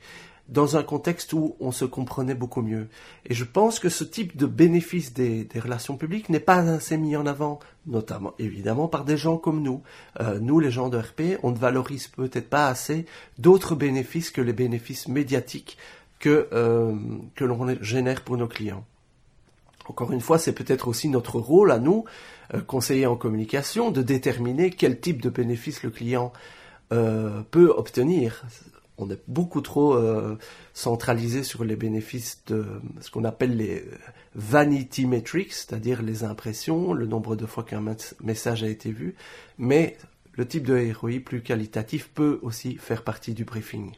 dans 0.49 0.77
un 0.77 0.85
contexte 0.85 1.33
où 1.33 1.57
on 1.59 1.73
se 1.73 1.85
comprenait 1.85 2.37
beaucoup 2.37 2.63
mieux. 2.63 2.87
Et 3.25 3.35
je 3.35 3.45
pense 3.45 3.81
que 3.81 3.89
ce 3.89 4.05
type 4.05 4.37
de 4.37 4.47
bénéfice 4.47 5.13
des, 5.13 5.49
relations 5.57 5.97
publiques 5.97 6.29
n'est 6.29 6.39
pas 6.39 6.59
assez 6.59 6.97
mis 6.97 7.17
en 7.17 7.27
avant, 7.27 7.59
notamment 7.87 8.33
évidemment 8.39 8.87
par 8.87 9.05
des 9.05 9.17
gens 9.17 9.39
comme 9.39 9.61
nous. 9.63 9.83
Euh, 10.21 10.39
nous, 10.39 10.61
les 10.61 10.71
gens 10.71 10.89
de 10.89 10.99
RP, 10.99 11.41
on 11.43 11.51
ne 11.51 11.59
valorise 11.59 12.07
peut-être 12.07 12.49
pas 12.49 12.69
assez 12.69 13.07
d'autres 13.39 13.75
bénéfices 13.75 14.31
que 14.31 14.41
les 14.41 14.53
bénéfices 14.53 15.09
médiatiques 15.09 15.79
que, 16.21 16.49
euh, 16.53 16.95
que 17.35 17.45
l'on 17.45 17.77
génère 17.83 18.23
pour 18.23 18.37
nos 18.37 18.47
clients. 18.47 18.85
Encore 19.89 20.13
une 20.13 20.21
fois, 20.21 20.39
c'est 20.39 20.53
peut-être 20.53 20.89
aussi 20.89 21.09
notre 21.09 21.39
rôle 21.39 21.71
à 21.71 21.79
nous, 21.79 22.05
euh, 22.55 22.61
conseillers 22.61 23.07
en 23.07 23.17
communication, 23.17 23.91
de 23.91 24.03
déterminer 24.03 24.71
quel 24.71 25.01
type 25.01 25.23
de 25.23 25.31
bénéfice 25.31 25.83
le 25.83 25.91
client 25.91 26.33
euh, 26.93 27.43
peut 27.51 27.71
obtenir. 27.71 28.45
On 28.99 29.11
est 29.11 29.21
beaucoup 29.29 29.61
trop 29.61 29.95
euh, 29.95 30.39
centralisé 30.73 31.43
sur 31.43 31.65
les 31.65 31.77
bénéfices 31.77 32.43
de 32.47 32.65
ce 33.01 33.11
qu'on 33.11 33.25
appelle 33.25 33.57
les 33.57 33.85
vanity 34.35 35.07
metrics, 35.07 35.53
c'est-à-dire 35.53 36.03
les 36.03 36.25
impressions, 36.25 36.93
le 36.93 37.07
nombre 37.07 37.37
de 37.37 37.47
fois 37.47 37.65
qu'un 37.65 37.85
message 38.23 38.63
a 38.65 38.69
été 38.69 38.91
vu, 38.91 39.15
mais 39.59 39.97
le 40.33 40.47
type 40.47 40.67
de 40.67 40.93
ROI 40.93 41.21
plus 41.25 41.43
qualitatif 41.43 42.11
peut 42.15 42.39
aussi 42.43 42.77
faire 42.77 43.03
partie 43.03 43.35
du 43.35 43.45
briefing. 43.45 43.93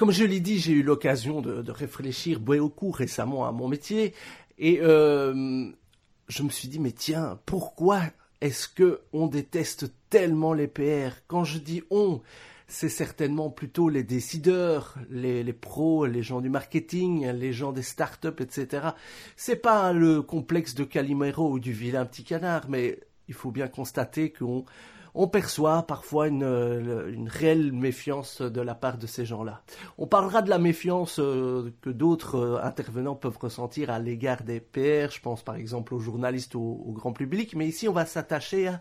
Comme 0.00 0.12
je 0.12 0.24
l'ai 0.24 0.40
dit, 0.40 0.58
j'ai 0.58 0.72
eu 0.72 0.82
l'occasion 0.82 1.42
de, 1.42 1.70
réfléchir 1.70 2.40
beaucoup 2.40 2.90
récemment 2.90 3.46
à 3.46 3.52
mon 3.52 3.68
métier 3.68 4.14
et 4.56 4.78
euh, 4.80 5.68
je 6.26 6.42
me 6.42 6.48
suis 6.48 6.68
dit 6.68 6.78
mais 6.78 6.92
tiens 6.92 7.38
pourquoi 7.44 8.00
est-ce 8.40 8.66
que 8.66 9.02
on 9.12 9.26
déteste 9.26 9.92
tellement 10.08 10.54
les 10.54 10.68
PR 10.68 11.20
Quand 11.26 11.44
je 11.44 11.58
dis 11.58 11.82
on, 11.90 12.22
c'est 12.66 12.88
certainement 12.88 13.50
plutôt 13.50 13.90
les 13.90 14.02
décideurs, 14.02 14.94
les, 15.10 15.42
les, 15.42 15.52
pros, 15.52 16.06
les 16.06 16.22
gens 16.22 16.40
du 16.40 16.48
marketing, 16.48 17.28
les 17.32 17.52
gens 17.52 17.72
des 17.72 17.82
startups, 17.82 18.40
etc. 18.40 18.92
C'est 19.36 19.56
pas 19.56 19.92
le 19.92 20.22
complexe 20.22 20.74
de 20.74 20.84
Calimero 20.84 21.50
ou 21.50 21.58
du 21.58 21.74
vilain 21.74 22.06
petit 22.06 22.24
canard, 22.24 22.70
mais 22.70 23.00
il 23.28 23.34
faut 23.34 23.50
bien 23.50 23.68
constater 23.68 24.32
qu'on 24.32 24.64
on 25.14 25.28
perçoit 25.28 25.82
parfois 25.82 26.26
euh, 26.26 27.12
une, 27.12 27.28
réelle 27.28 27.72
méfiance 27.72 28.42
de 28.42 28.60
la 28.60 28.74
part 28.74 28.98
de 28.98 29.06
ces 29.06 29.24
gens-là. 29.24 29.62
On 29.98 30.06
parlera 30.06 30.42
de 30.42 30.50
la 30.50 30.58
méfiance 30.58 31.18
euh, 31.18 31.72
que 31.82 31.90
d'autres 31.90 32.36
euh, 32.36 32.62
intervenants 32.62 33.14
peuvent 33.14 33.38
ressentir 33.38 33.90
à 33.90 33.98
l'égard 33.98 34.42
des 34.42 34.60
PR, 34.60 35.10
je 35.10 35.20
pense 35.20 35.42
par 35.42 35.56
exemple 35.56 35.94
aux 35.94 36.00
journalistes 36.00 36.54
ou 36.54 36.84
au 36.86 36.92
grand 36.92 37.12
public, 37.12 37.54
mais 37.54 37.66
ici 37.66 37.88
on 37.88 37.92
va 37.92 38.06
s'attacher 38.06 38.68
à 38.68 38.80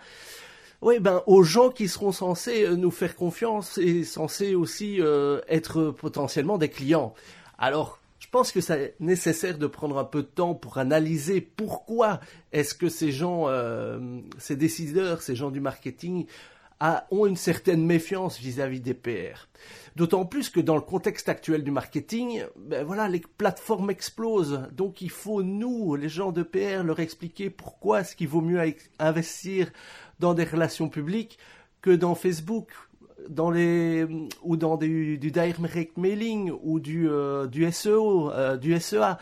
oui, 0.81 0.99
ben 0.99 1.21
aux 1.27 1.43
gens 1.43 1.71
qui 1.71 1.89
seront 1.89 2.13
censés 2.13 2.65
nous 2.77 2.91
faire 2.91 3.17
confiance 3.17 3.77
et 3.77 4.05
censés 4.05 4.55
aussi 4.55 5.01
être 5.49 5.91
potentiellement 5.91 6.57
des 6.57 6.69
clients. 6.69 7.13
Alors, 7.57 7.99
pense 8.29 8.51
que 8.51 8.61
c'est 8.61 8.95
nécessaire 8.99 9.57
de 9.57 9.67
prendre 9.67 9.97
un 9.97 10.03
peu 10.03 10.21
de 10.21 10.27
temps 10.27 10.55
pour 10.55 10.77
analyser 10.77 11.41
pourquoi 11.41 12.19
est-ce 12.51 12.73
que 12.73 12.89
ces 12.89 13.11
gens, 13.11 13.45
euh, 13.47 14.21
ces 14.37 14.55
décideurs, 14.55 15.21
ces 15.21 15.35
gens 15.35 15.51
du 15.51 15.59
marketing 15.59 16.25
ont 17.11 17.25
une 17.25 17.35
certaine 17.35 17.85
méfiance 17.85 18.39
vis-à-vis 18.39 18.79
des 18.79 18.93
PR. 18.93 19.47
D'autant 19.95 20.25
plus 20.25 20.49
que 20.49 20.59
dans 20.59 20.75
le 20.75 20.81
contexte 20.81 21.27
actuel 21.27 21.63
du 21.63 21.71
marketing, 21.71 22.43
ben 22.55 22.85
voilà, 22.85 23.09
les 23.09 23.19
plateformes 23.19 23.89
explosent. 23.89 24.67
Donc 24.71 25.01
il 25.01 25.09
faut 25.09 25.43
nous, 25.43 25.95
les 25.95 26.07
gens 26.07 26.31
de 26.31 26.43
PR, 26.43 26.83
leur 26.83 26.99
expliquer 26.99 27.49
pourquoi 27.49 28.01
est-ce 28.01 28.15
qu'il 28.15 28.29
vaut 28.29 28.41
mieux 28.41 28.61
investir 28.97 29.71
dans 30.19 30.33
des 30.33 30.45
relations 30.45 30.89
publiques 30.89 31.37
que 31.81 31.91
dans 31.91 32.15
Facebook 32.15 32.69
dans 33.27 33.51
les 33.51 34.07
ou 34.43 34.57
dans 34.57 34.77
du, 34.77 35.17
du 35.17 35.31
direct 35.31 35.59
mailing 35.97 36.51
ou 36.63 36.79
du 36.79 37.09
euh, 37.09 37.47
du 37.47 37.69
SEO, 37.71 38.31
euh, 38.31 38.57
du 38.57 38.79
SEA, 38.79 39.17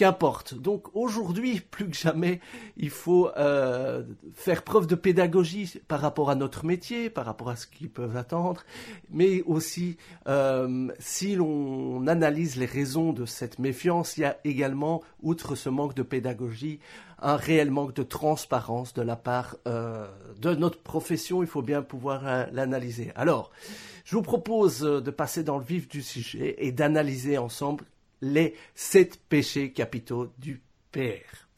qu'importe. 0.00 0.54
Donc 0.54 0.88
aujourd'hui, 0.94 1.60
plus 1.60 1.88
que 1.90 1.96
jamais, 1.96 2.40
il 2.76 2.90
faut 2.90 3.30
euh, 3.36 4.02
faire 4.32 4.62
preuve 4.62 4.86
de 4.86 4.94
pédagogie 4.94 5.74
par 5.88 6.00
rapport 6.00 6.30
à 6.30 6.34
notre 6.34 6.64
métier, 6.64 7.10
par 7.10 7.26
rapport 7.26 7.50
à 7.50 7.56
ce 7.56 7.66
qu'ils 7.66 7.90
peuvent 7.90 8.16
attendre, 8.16 8.64
mais 9.10 9.42
aussi 9.42 9.96
si 10.98 11.34
l'on 11.34 12.06
analyse 12.06 12.56
les 12.56 12.66
raisons 12.66 13.12
de 13.12 13.26
cette 13.26 13.58
méfiance, 13.58 14.16
il 14.16 14.20
y 14.20 14.24
a 14.24 14.38
également, 14.44 15.02
outre 15.22 15.54
ce 15.54 15.68
manque 15.68 15.94
de 15.94 16.02
pédagogie, 16.02 16.80
un 17.22 17.36
réel 17.36 17.70
manque 17.70 17.94
de 17.94 18.02
transparence 18.02 18.94
de 18.94 19.02
la 19.02 19.16
part 19.16 19.56
euh, 19.66 20.06
de 20.40 20.54
notre 20.54 20.82
profession. 20.82 21.42
Il 21.42 21.48
faut 21.48 21.62
bien 21.62 21.82
pouvoir 21.82 22.26
euh, 22.26 22.46
l'analyser. 22.52 23.12
Alors, 23.14 23.50
je 24.04 24.16
vous 24.16 24.22
propose 24.22 24.84
euh, 24.84 25.00
de 25.00 25.10
passer 25.10 25.42
dans 25.42 25.58
le 25.58 25.64
vif 25.64 25.88
du 25.88 26.02
sujet 26.02 26.56
et 26.58 26.72
d'analyser 26.72 27.38
ensemble 27.38 27.84
les 28.22 28.54
sept 28.74 29.20
péchés 29.28 29.72
capitaux 29.72 30.32
du 30.38 30.62
PR. 30.92 31.48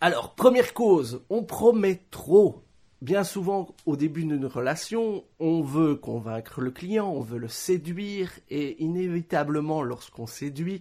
Alors, 0.00 0.34
première 0.34 0.74
cause, 0.74 1.22
on 1.30 1.42
promet 1.42 2.02
trop. 2.10 2.62
Bien 3.02 3.24
souvent, 3.24 3.74
au 3.84 3.94
début 3.94 4.24
d'une 4.24 4.46
relation, 4.46 5.24
on 5.38 5.62
veut 5.62 5.96
convaincre 5.96 6.60
le 6.60 6.70
client, 6.70 7.10
on 7.10 7.20
veut 7.20 7.38
le 7.38 7.48
séduire, 7.48 8.32
et 8.48 8.82
inévitablement, 8.82 9.82
lorsqu'on 9.82 10.26
séduit, 10.26 10.80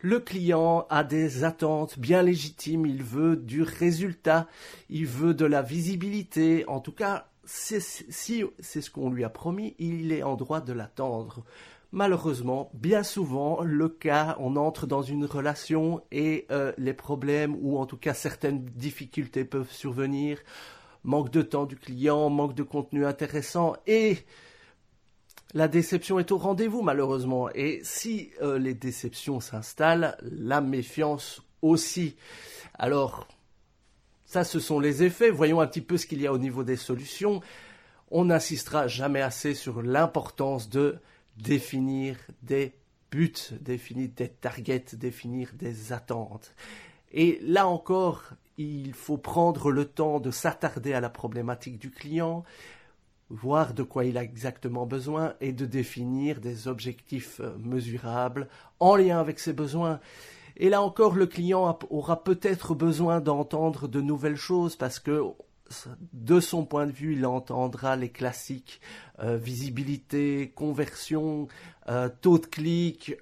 le 0.00 0.20
client 0.20 0.86
a 0.90 1.04
des 1.04 1.42
attentes 1.42 1.98
bien 1.98 2.22
légitimes, 2.22 2.84
il 2.84 3.02
veut 3.02 3.36
du 3.36 3.62
résultat, 3.62 4.46
il 4.90 5.06
veut 5.06 5.32
de 5.32 5.46
la 5.46 5.62
visibilité, 5.62 6.64
en 6.68 6.80
tout 6.80 6.92
cas, 6.92 7.28
si 7.46 7.80
c'est 7.80 8.80
ce 8.80 8.90
qu'on 8.90 9.10
lui 9.10 9.24
a 9.24 9.30
promis, 9.30 9.74
il 9.78 10.12
est 10.12 10.22
en 10.22 10.36
droit 10.36 10.60
de 10.60 10.72
l'attendre. 10.72 11.44
Malheureusement, 11.94 12.72
bien 12.74 13.04
souvent, 13.04 13.62
le 13.62 13.88
cas, 13.88 14.36
on 14.40 14.56
entre 14.56 14.84
dans 14.88 15.02
une 15.02 15.26
relation 15.26 16.02
et 16.10 16.44
euh, 16.50 16.72
les 16.76 16.92
problèmes 16.92 17.56
ou 17.60 17.78
en 17.78 17.86
tout 17.86 17.96
cas 17.96 18.14
certaines 18.14 18.64
difficultés 18.64 19.44
peuvent 19.44 19.70
survenir. 19.70 20.40
Manque 21.04 21.30
de 21.30 21.40
temps 21.40 21.66
du 21.66 21.76
client, 21.76 22.30
manque 22.30 22.56
de 22.56 22.64
contenu 22.64 23.06
intéressant 23.06 23.76
et 23.86 24.18
la 25.52 25.68
déception 25.68 26.18
est 26.18 26.32
au 26.32 26.36
rendez-vous 26.36 26.82
malheureusement. 26.82 27.48
Et 27.54 27.78
si 27.84 28.32
euh, 28.42 28.58
les 28.58 28.74
déceptions 28.74 29.38
s'installent, 29.38 30.16
la 30.20 30.60
méfiance 30.60 31.42
aussi. 31.62 32.16
Alors, 32.76 33.28
ça 34.26 34.42
ce 34.42 34.58
sont 34.58 34.80
les 34.80 35.04
effets. 35.04 35.30
Voyons 35.30 35.60
un 35.60 35.68
petit 35.68 35.80
peu 35.80 35.96
ce 35.96 36.08
qu'il 36.08 36.20
y 36.20 36.26
a 36.26 36.32
au 36.32 36.38
niveau 36.38 36.64
des 36.64 36.74
solutions. 36.74 37.40
On 38.10 38.24
n'insistera 38.24 38.88
jamais 38.88 39.22
assez 39.22 39.54
sur 39.54 39.80
l'importance 39.80 40.68
de 40.68 40.98
définir 41.36 42.16
des 42.42 42.74
buts, 43.10 43.32
définir 43.60 44.10
des 44.16 44.28
targets, 44.28 44.94
définir 44.94 45.50
des 45.54 45.92
attentes. 45.92 46.54
Et 47.12 47.38
là 47.42 47.68
encore, 47.68 48.32
il 48.58 48.92
faut 48.92 49.18
prendre 49.18 49.70
le 49.70 49.84
temps 49.84 50.20
de 50.20 50.30
s'attarder 50.30 50.92
à 50.92 51.00
la 51.00 51.10
problématique 51.10 51.78
du 51.78 51.90
client, 51.90 52.44
voir 53.30 53.74
de 53.74 53.82
quoi 53.82 54.04
il 54.04 54.18
a 54.18 54.22
exactement 54.22 54.86
besoin 54.86 55.34
et 55.40 55.52
de 55.52 55.66
définir 55.66 56.40
des 56.40 56.68
objectifs 56.68 57.40
euh, 57.40 57.56
mesurables 57.58 58.48
en 58.80 58.96
lien 58.96 59.18
avec 59.18 59.38
ses 59.38 59.52
besoins. 59.52 60.00
Et 60.56 60.68
là 60.68 60.82
encore, 60.82 61.14
le 61.14 61.26
client 61.26 61.78
aura 61.90 62.22
peut-être 62.22 62.74
besoin 62.74 63.20
d'entendre 63.20 63.88
de 63.88 64.00
nouvelles 64.00 64.36
choses 64.36 64.76
parce 64.76 65.00
que 65.00 65.22
de 66.12 66.40
son 66.40 66.64
point 66.64 66.86
de 66.86 66.92
vue, 66.92 67.14
il 67.14 67.26
entendra 67.26 67.96
les 67.96 68.10
classiques 68.10 68.80
euh, 69.20 69.36
visibilité, 69.36 70.52
conversion, 70.54 71.48
euh, 71.88 72.08
taux 72.20 72.38
de 72.38 72.46
clic, 72.46 73.16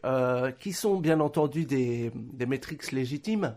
qui 0.58 0.72
sont 0.72 0.98
bien 0.98 1.20
entendu 1.20 1.64
des, 1.64 2.12
des 2.14 2.46
métriques 2.46 2.90
légitimes. 2.92 3.54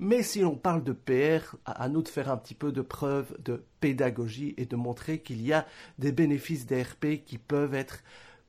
Mais 0.00 0.22
si 0.22 0.40
l'on 0.40 0.54
parle 0.54 0.84
de 0.84 0.92
PR, 0.92 1.56
à 1.64 1.88
nous 1.88 2.02
de 2.02 2.08
faire 2.08 2.30
un 2.30 2.36
petit 2.36 2.54
peu 2.54 2.70
de 2.70 2.82
preuve 2.82 3.36
de 3.40 3.64
pédagogie 3.80 4.54
et 4.56 4.64
de 4.64 4.76
montrer 4.76 5.20
qu'il 5.20 5.42
y 5.44 5.52
a 5.52 5.66
des 5.98 6.12
bénéfices 6.12 6.66
d'ARP 6.66 7.24
qui 7.24 7.38
peuvent 7.38 7.74
être 7.74 8.04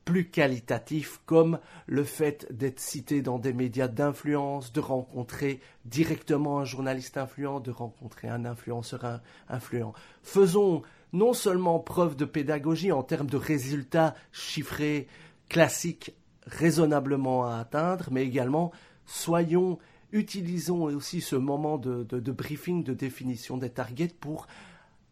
plus 0.10 0.26
qualitatifs 0.28 1.22
comme 1.28 1.60
le 1.86 2.04
fait 2.04 2.48
d'être 2.52 2.80
cité 2.80 3.22
dans 3.22 3.38
des 3.38 3.54
médias 3.54 3.88
d'influence, 3.88 4.74
de 4.74 4.80
rencontrer 4.80 5.60
directement 5.86 6.58
un 6.58 6.66
journaliste 6.66 7.18
influent, 7.18 7.60
de 7.60 7.70
rencontrer 7.70 8.28
un 8.28 8.44
influenceur 8.44 9.22
influent. 9.50 9.94
Faisons 10.24 10.82
non 11.14 11.34
seulement 11.34 11.78
preuve 11.78 12.16
de 12.16 12.26
pédagogie 12.26 12.92
en 12.92 13.04
termes 13.04 13.30
de 13.30 13.38
résultats 13.38 14.16
chiffrés 14.32 15.08
classiques 15.48 16.16
raisonnablement 16.48 17.46
à 17.46 17.58
atteindre, 17.58 18.08
mais 18.10 18.26
également 18.26 18.72
soyons, 19.06 19.78
utilisons 20.12 20.86
aussi 20.86 21.22
ce 21.22 21.36
moment 21.36 21.78
de, 21.78 22.04
de 22.04 22.32
briefing, 22.32 22.84
de 22.84 22.96
définition 22.96 23.58
des 23.58 23.70
targets 23.70 24.16
pour 24.20 24.48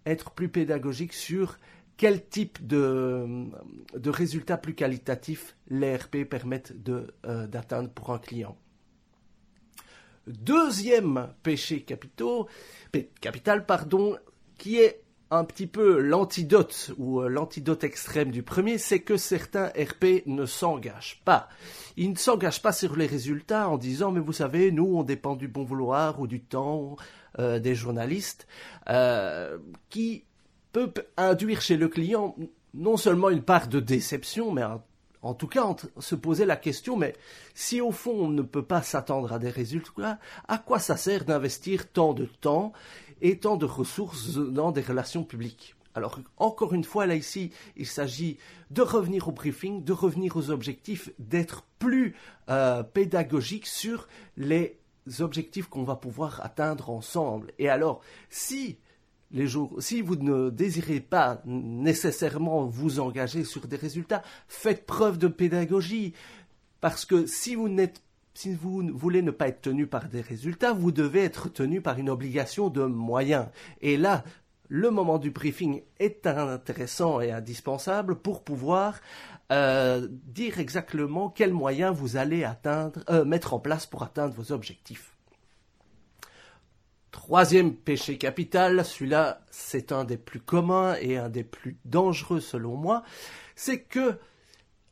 être 0.07 0.31
plus 0.31 0.49
pédagogique 0.49 1.13
sur 1.13 1.59
quel 1.97 2.27
type 2.27 2.65
de, 2.65 3.49
résultats 4.05 4.57
plus 4.57 4.75
qualitatifs 4.75 5.57
les 5.67 5.95
RP 5.95 6.23
permettent 6.29 6.73
euh, 7.25 7.47
d'atteindre 7.47 7.89
pour 7.89 8.11
un 8.11 8.19
client? 8.19 8.55
Deuxième 10.27 11.29
péché 11.41 11.81
capital, 11.81 13.65
pardon, 13.65 14.17
qui 14.57 14.77
est 14.77 15.01
un 15.31 15.43
petit 15.43 15.67
peu 15.67 15.99
l'antidote 15.99 16.91
ou 16.97 17.21
euh, 17.21 17.27
l'antidote 17.27 17.83
extrême 17.83 18.31
du 18.31 18.43
premier, 18.43 18.77
c'est 18.77 18.99
que 18.99 19.17
certains 19.17 19.67
RP 19.69 20.25
ne 20.25 20.45
s'engagent 20.45 21.21
pas. 21.25 21.49
Ils 21.97 22.11
ne 22.11 22.15
s'engagent 22.15 22.61
pas 22.61 22.71
sur 22.71 22.95
les 22.95 23.07
résultats 23.07 23.69
en 23.69 23.77
disant 23.77 24.11
mais 24.11 24.19
vous 24.19 24.33
savez, 24.33 24.71
nous 24.71 24.85
on 24.85 25.03
dépend 25.03 25.35
du 25.35 25.47
bon 25.47 25.63
vouloir 25.63 26.19
ou 26.21 26.27
du 26.27 26.41
temps 26.41 26.95
euh, 27.39 27.59
des 27.59 27.75
journalistes, 27.75 28.47
qui 29.89 30.26
peut 30.85 31.07
induire 31.17 31.61
chez 31.61 31.77
le 31.77 31.87
client 31.87 32.35
non 32.73 32.97
seulement 32.97 33.29
une 33.29 33.41
part 33.41 33.67
de 33.67 33.79
déception, 33.79 34.51
mais 34.51 34.63
en, 35.21 35.33
tout 35.33 35.47
cas 35.47 35.75
se 35.99 36.15
poser 36.15 36.45
la 36.45 36.55
question, 36.55 36.95
mais 36.95 37.15
si 37.53 37.81
au 37.81 37.91
fond 37.91 38.11
on 38.11 38.29
ne 38.29 38.43
peut 38.43 38.63
pas 38.63 38.81
s'attendre 38.81 39.33
à 39.33 39.39
des 39.39 39.49
résultats, 39.49 40.19
à 40.47 40.57
quoi 40.57 40.79
ça 40.79 40.95
sert 40.95 41.25
d'investir 41.25 41.91
tant 41.91 42.13
de 42.13 42.25
temps 42.25 42.71
et 43.21 43.39
tant 43.39 43.57
de 43.57 43.65
ressources 43.65 44.37
dans 44.37 44.71
des 44.71 44.81
relations 44.81 45.23
publiques? 45.23 45.75
Alors, 45.95 46.19
encore 46.37 46.75
une 46.75 46.83
fois, 46.83 47.07
là, 47.07 47.15
ici, 47.15 47.51
il 47.75 47.87
s'agit 47.87 48.37
de 48.69 48.83
revenir 48.83 49.29
au 49.29 49.31
briefing, 49.31 49.83
de 49.83 49.93
revenir 49.93 50.37
aux 50.37 50.51
objectifs, 50.51 51.09
d'être 51.17 51.65
plus 51.79 52.15
euh, 52.49 52.83
pédagogique 52.83 53.65
sur 53.65 54.07
les 54.37 54.77
objectifs 55.19 55.67
qu'on 55.67 55.81
va 55.81 55.95
pouvoir 55.95 56.39
atteindre 56.43 56.91
ensemble. 56.91 57.51
Et 57.57 57.67
alors, 57.67 58.01
si 58.29 58.77
si 59.79 60.01
vous 60.01 60.15
ne 60.15 60.49
désirez 60.49 60.99
pas 60.99 61.41
nécessairement 61.45 62.65
vous 62.65 62.99
engager 62.99 63.43
sur 63.43 63.67
des 63.67 63.75
résultats, 63.75 64.23
faites 64.47 64.85
preuve 64.85 65.17
de 65.17 65.27
pédagogie. 65.27 66.13
Parce 66.79 67.05
que 67.05 67.25
si 67.25 67.55
vous 67.55 67.69
voulez 68.93 69.21
ne 69.21 69.31
pas 69.31 69.47
être 69.47 69.61
tenu 69.61 69.87
par 69.87 70.07
des 70.07 70.21
résultats, 70.21 70.73
vous 70.73 70.91
devez 70.91 71.23
être 71.23 71.49
tenu 71.49 71.81
par 71.81 71.97
une 71.99 72.09
obligation 72.09 72.69
de 72.69 72.83
moyens. 72.83 73.47
Et 73.81 73.97
là, 73.97 74.23
le 74.69 74.91
moment 74.91 75.17
du 75.17 75.31
briefing 75.31 75.81
est 75.99 76.27
intéressant 76.27 77.21
et 77.21 77.31
indispensable 77.31 78.15
pour 78.15 78.43
pouvoir 78.43 78.99
euh, 79.51 80.07
dire 80.11 80.59
exactement 80.59 81.29
quels 81.29 81.53
moyens 81.53 81.95
vous 81.95 82.17
allez 82.17 82.45
euh, 82.65 83.25
mettre 83.25 83.53
en 83.53 83.59
place 83.59 83.85
pour 83.85 84.03
atteindre 84.03 84.33
vos 84.33 84.51
objectifs. 84.51 85.16
Troisième 87.17 87.73
péché 87.73 88.19
capital, 88.19 88.85
celui-là 88.85 89.41
c'est 89.49 89.91
un 89.91 90.05
des 90.05 90.17
plus 90.17 90.39
communs 90.39 90.95
et 91.01 91.17
un 91.17 91.29
des 91.29 91.43
plus 91.43 91.75
dangereux 91.83 92.39
selon 92.39 92.75
moi, 92.75 93.01
c'est 93.55 93.81
que 93.81 94.19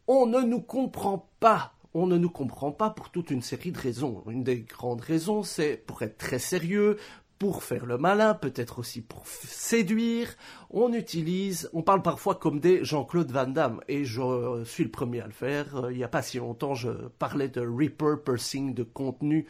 on 0.08 0.26
ne 0.26 0.42
nous 0.42 0.60
comprend 0.60 1.30
pas. 1.40 1.76
On 1.94 2.08
ne 2.08 2.18
nous 2.18 2.32
comprend 2.32 2.72
pas 2.72 2.90
pour 2.90 3.12
toute 3.12 3.30
une 3.30 3.44
série 3.44 3.72
de 3.72 3.78
raisons. 3.78 4.24
Une 4.28 4.44
des 4.44 4.62
grandes 4.62 5.02
raisons, 5.02 5.44
c'est 5.44 5.78
pour 5.78 6.02
être 6.02 6.18
très 6.18 6.40
sérieux, 6.40 6.98
pour 7.38 7.64
faire 7.64 7.86
le 7.86 8.00
malin, 8.00 8.34
peut-être 8.34 8.80
aussi 8.80 9.02
pour 9.02 9.28
séduire. 9.28 10.36
On 10.72 10.94
utilise, 10.94 11.70
on 11.74 11.84
parle 11.84 12.02
parfois 12.02 12.34
comme 12.34 12.60
des 12.60 12.84
Jean-Claude 12.84 13.32
Van 13.32 13.48
Damme, 13.48 13.82
et 13.88 14.04
je 14.04 14.64
suis 14.66 14.84
le 14.84 14.92
premier 14.92 15.22
à 15.22 15.28
le 15.28 15.32
faire. 15.32 15.76
Euh, 15.76 15.92
il 15.94 15.98
n'y 15.98 16.04
a 16.04 16.10
pas 16.10 16.24
si 16.24 16.40
longtemps, 16.40 16.74
je 16.74 16.90
parlais 17.20 17.50
de 17.50 17.62
repurposing 17.62 18.74
de 18.74 18.84
contenu 18.84 19.46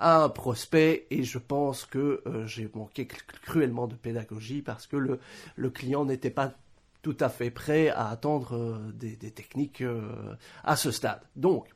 à 0.00 0.22
un 0.22 0.28
prospect 0.30 1.06
et 1.10 1.22
je 1.22 1.38
pense 1.38 1.84
que 1.84 2.22
euh, 2.26 2.46
j'ai 2.46 2.68
manqué 2.74 3.06
cruellement 3.06 3.86
de 3.86 3.94
pédagogie 3.94 4.62
parce 4.62 4.86
que 4.86 4.96
le, 4.96 5.70
client 5.70 6.04
n'était 6.04 6.30
pas 6.30 6.54
tout 7.02 7.16
à 7.20 7.28
fait 7.28 7.50
prêt 7.50 7.90
à 7.90 8.08
attendre 8.08 8.56
euh, 8.56 8.92
des, 8.94 9.16
techniques 9.30 9.82
euh, 9.82 10.34
à 10.64 10.76
ce 10.76 10.90
stade. 10.90 11.20
Donc, 11.36 11.68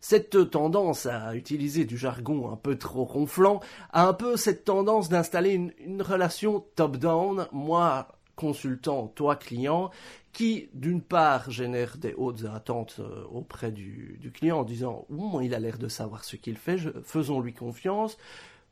cette 0.00 0.50
tendance 0.50 1.06
à 1.06 1.34
utiliser 1.34 1.84
du 1.84 1.96
jargon 1.96 2.52
un 2.52 2.56
peu 2.56 2.76
trop 2.76 3.04
ronflant 3.04 3.60
a 3.92 4.06
un 4.06 4.12
peu 4.12 4.36
cette 4.36 4.64
tendance 4.64 5.08
d'installer 5.08 5.50
une, 5.50 5.72
une 5.80 6.02
relation 6.02 6.64
top-down. 6.76 7.48
Moi, 7.50 8.06
consultant, 8.38 9.08
toi 9.08 9.34
client, 9.34 9.90
qui 10.32 10.68
d'une 10.72 11.02
part 11.02 11.50
génère 11.50 11.98
des 11.98 12.14
hautes 12.16 12.44
attentes 12.44 13.00
euh, 13.00 13.24
auprès 13.32 13.72
du, 13.72 14.30
client 14.32 14.60
en 14.60 14.62
disant 14.62 15.06
il 15.42 15.54
a 15.54 15.58
l'air 15.58 15.78
de 15.78 15.88
savoir 15.88 16.22
ce 16.22 16.36
qu'il 16.36 16.56
fait, 16.56 16.78
faisons-lui 17.02 17.52
confiance, 17.52 18.16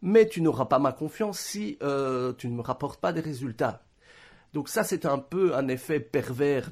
mais 0.02 0.28
tu 0.28 0.40
n'auras 0.40 0.66
pas 0.66 0.78
ma 0.78 0.92
confiance 0.92 1.40
si 1.40 1.76
euh, 1.82 2.32
tu 2.38 2.46
ne 2.48 2.54
me 2.54 2.62
rapportes 2.62 3.00
pas 3.00 3.12
des 3.12 3.20
résultats. 3.20 3.82
Donc 4.54 4.68
ça, 4.68 4.84
c'est 4.84 5.04
un 5.04 5.18
peu 5.18 5.56
un 5.56 5.66
effet 5.66 5.98
pervers 5.98 6.70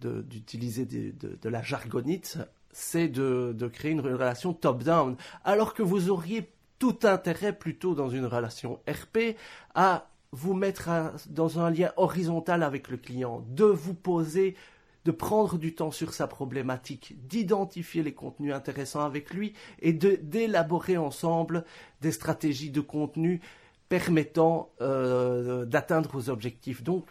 d'utiliser 0.00 0.84
de, 0.84 1.12
de, 1.40 1.48
la 1.48 1.62
jargonite, 1.62 2.38
c'est 2.72 3.08
de, 3.08 3.54
de 3.56 3.68
créer 3.68 3.92
une 3.92 4.00
relation 4.00 4.52
top-down, 4.52 5.16
alors 5.44 5.72
que 5.72 5.84
vous 5.84 6.10
auriez 6.10 6.50
tout 6.80 6.98
intérêt 7.04 7.52
plutôt 7.52 7.94
dans 7.94 8.08
une 8.08 8.26
relation 8.26 8.80
RP 8.88 9.36
à 9.74 10.08
vous 10.32 10.54
mettre 10.54 10.90
dans 11.28 11.58
un 11.58 11.70
lien 11.70 11.92
horizontal 11.96 12.62
avec 12.62 12.88
le 12.88 12.96
client, 12.96 13.44
de 13.48 13.64
vous 13.64 13.94
poser, 13.94 14.56
de 15.04 15.10
prendre 15.10 15.56
du 15.56 15.74
temps 15.74 15.90
sur 15.90 16.12
sa 16.12 16.26
problématique, 16.26 17.14
d'identifier 17.26 18.02
les 18.02 18.12
contenus 18.12 18.52
intéressants 18.52 19.04
avec 19.04 19.32
lui 19.32 19.54
et 19.80 19.92
d'élaborer 19.92 20.98
ensemble 20.98 21.64
des 22.02 22.12
stratégies 22.12 22.70
de 22.70 22.80
contenu 22.80 23.40
permettant 23.88 24.70
euh, 24.82 25.64
d'atteindre 25.64 26.10
vos 26.10 26.28
objectifs. 26.28 26.82
Donc, 26.82 27.06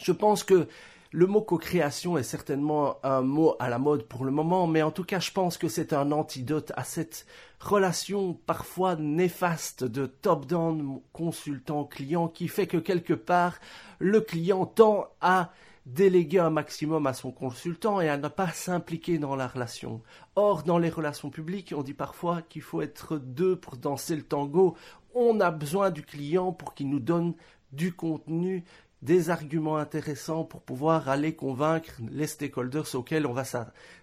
je 0.00 0.12
pense 0.12 0.44
que 0.44 0.66
le 1.14 1.28
mot 1.28 1.42
co-création 1.42 2.18
est 2.18 2.24
certainement 2.24 2.98
un 3.04 3.20
mot 3.20 3.54
à 3.60 3.68
la 3.68 3.78
mode 3.78 4.02
pour 4.02 4.24
le 4.24 4.32
moment, 4.32 4.66
mais 4.66 4.82
en 4.82 4.90
tout 4.90 5.04
cas, 5.04 5.20
je 5.20 5.30
pense 5.30 5.56
que 5.56 5.68
c'est 5.68 5.92
un 5.92 6.10
antidote 6.10 6.72
à 6.74 6.82
cette 6.82 7.24
relation 7.60 8.34
parfois 8.34 8.96
néfaste 8.96 9.84
de 9.84 10.06
top-down 10.06 11.00
consultant-client 11.12 12.26
qui 12.26 12.48
fait 12.48 12.66
que 12.66 12.78
quelque 12.78 13.14
part, 13.14 13.60
le 14.00 14.20
client 14.20 14.66
tend 14.66 15.06
à 15.20 15.52
déléguer 15.86 16.40
un 16.40 16.50
maximum 16.50 17.06
à 17.06 17.14
son 17.14 17.30
consultant 17.30 18.00
et 18.00 18.08
à 18.08 18.16
ne 18.16 18.26
pas 18.26 18.48
s'impliquer 18.48 19.18
dans 19.18 19.36
la 19.36 19.46
relation. 19.46 20.02
Or, 20.34 20.64
dans 20.64 20.78
les 20.78 20.90
relations 20.90 21.30
publiques, 21.30 21.72
on 21.76 21.84
dit 21.84 21.94
parfois 21.94 22.42
qu'il 22.42 22.62
faut 22.62 22.82
être 22.82 23.18
deux 23.18 23.54
pour 23.54 23.76
danser 23.76 24.16
le 24.16 24.22
tango. 24.22 24.74
On 25.14 25.38
a 25.38 25.52
besoin 25.52 25.92
du 25.92 26.02
client 26.02 26.50
pour 26.50 26.74
qu'il 26.74 26.90
nous 26.90 26.98
donne 26.98 27.34
du 27.74 27.92
contenu 27.92 28.64
des 29.04 29.28
arguments 29.28 29.76
intéressants 29.76 30.44
pour 30.44 30.62
pouvoir 30.62 31.08
aller 31.10 31.34
convaincre 31.34 31.92
les 32.10 32.26
stakeholders 32.26 32.94
auxquels 32.94 33.26
on 33.26 33.34
va 33.34 33.44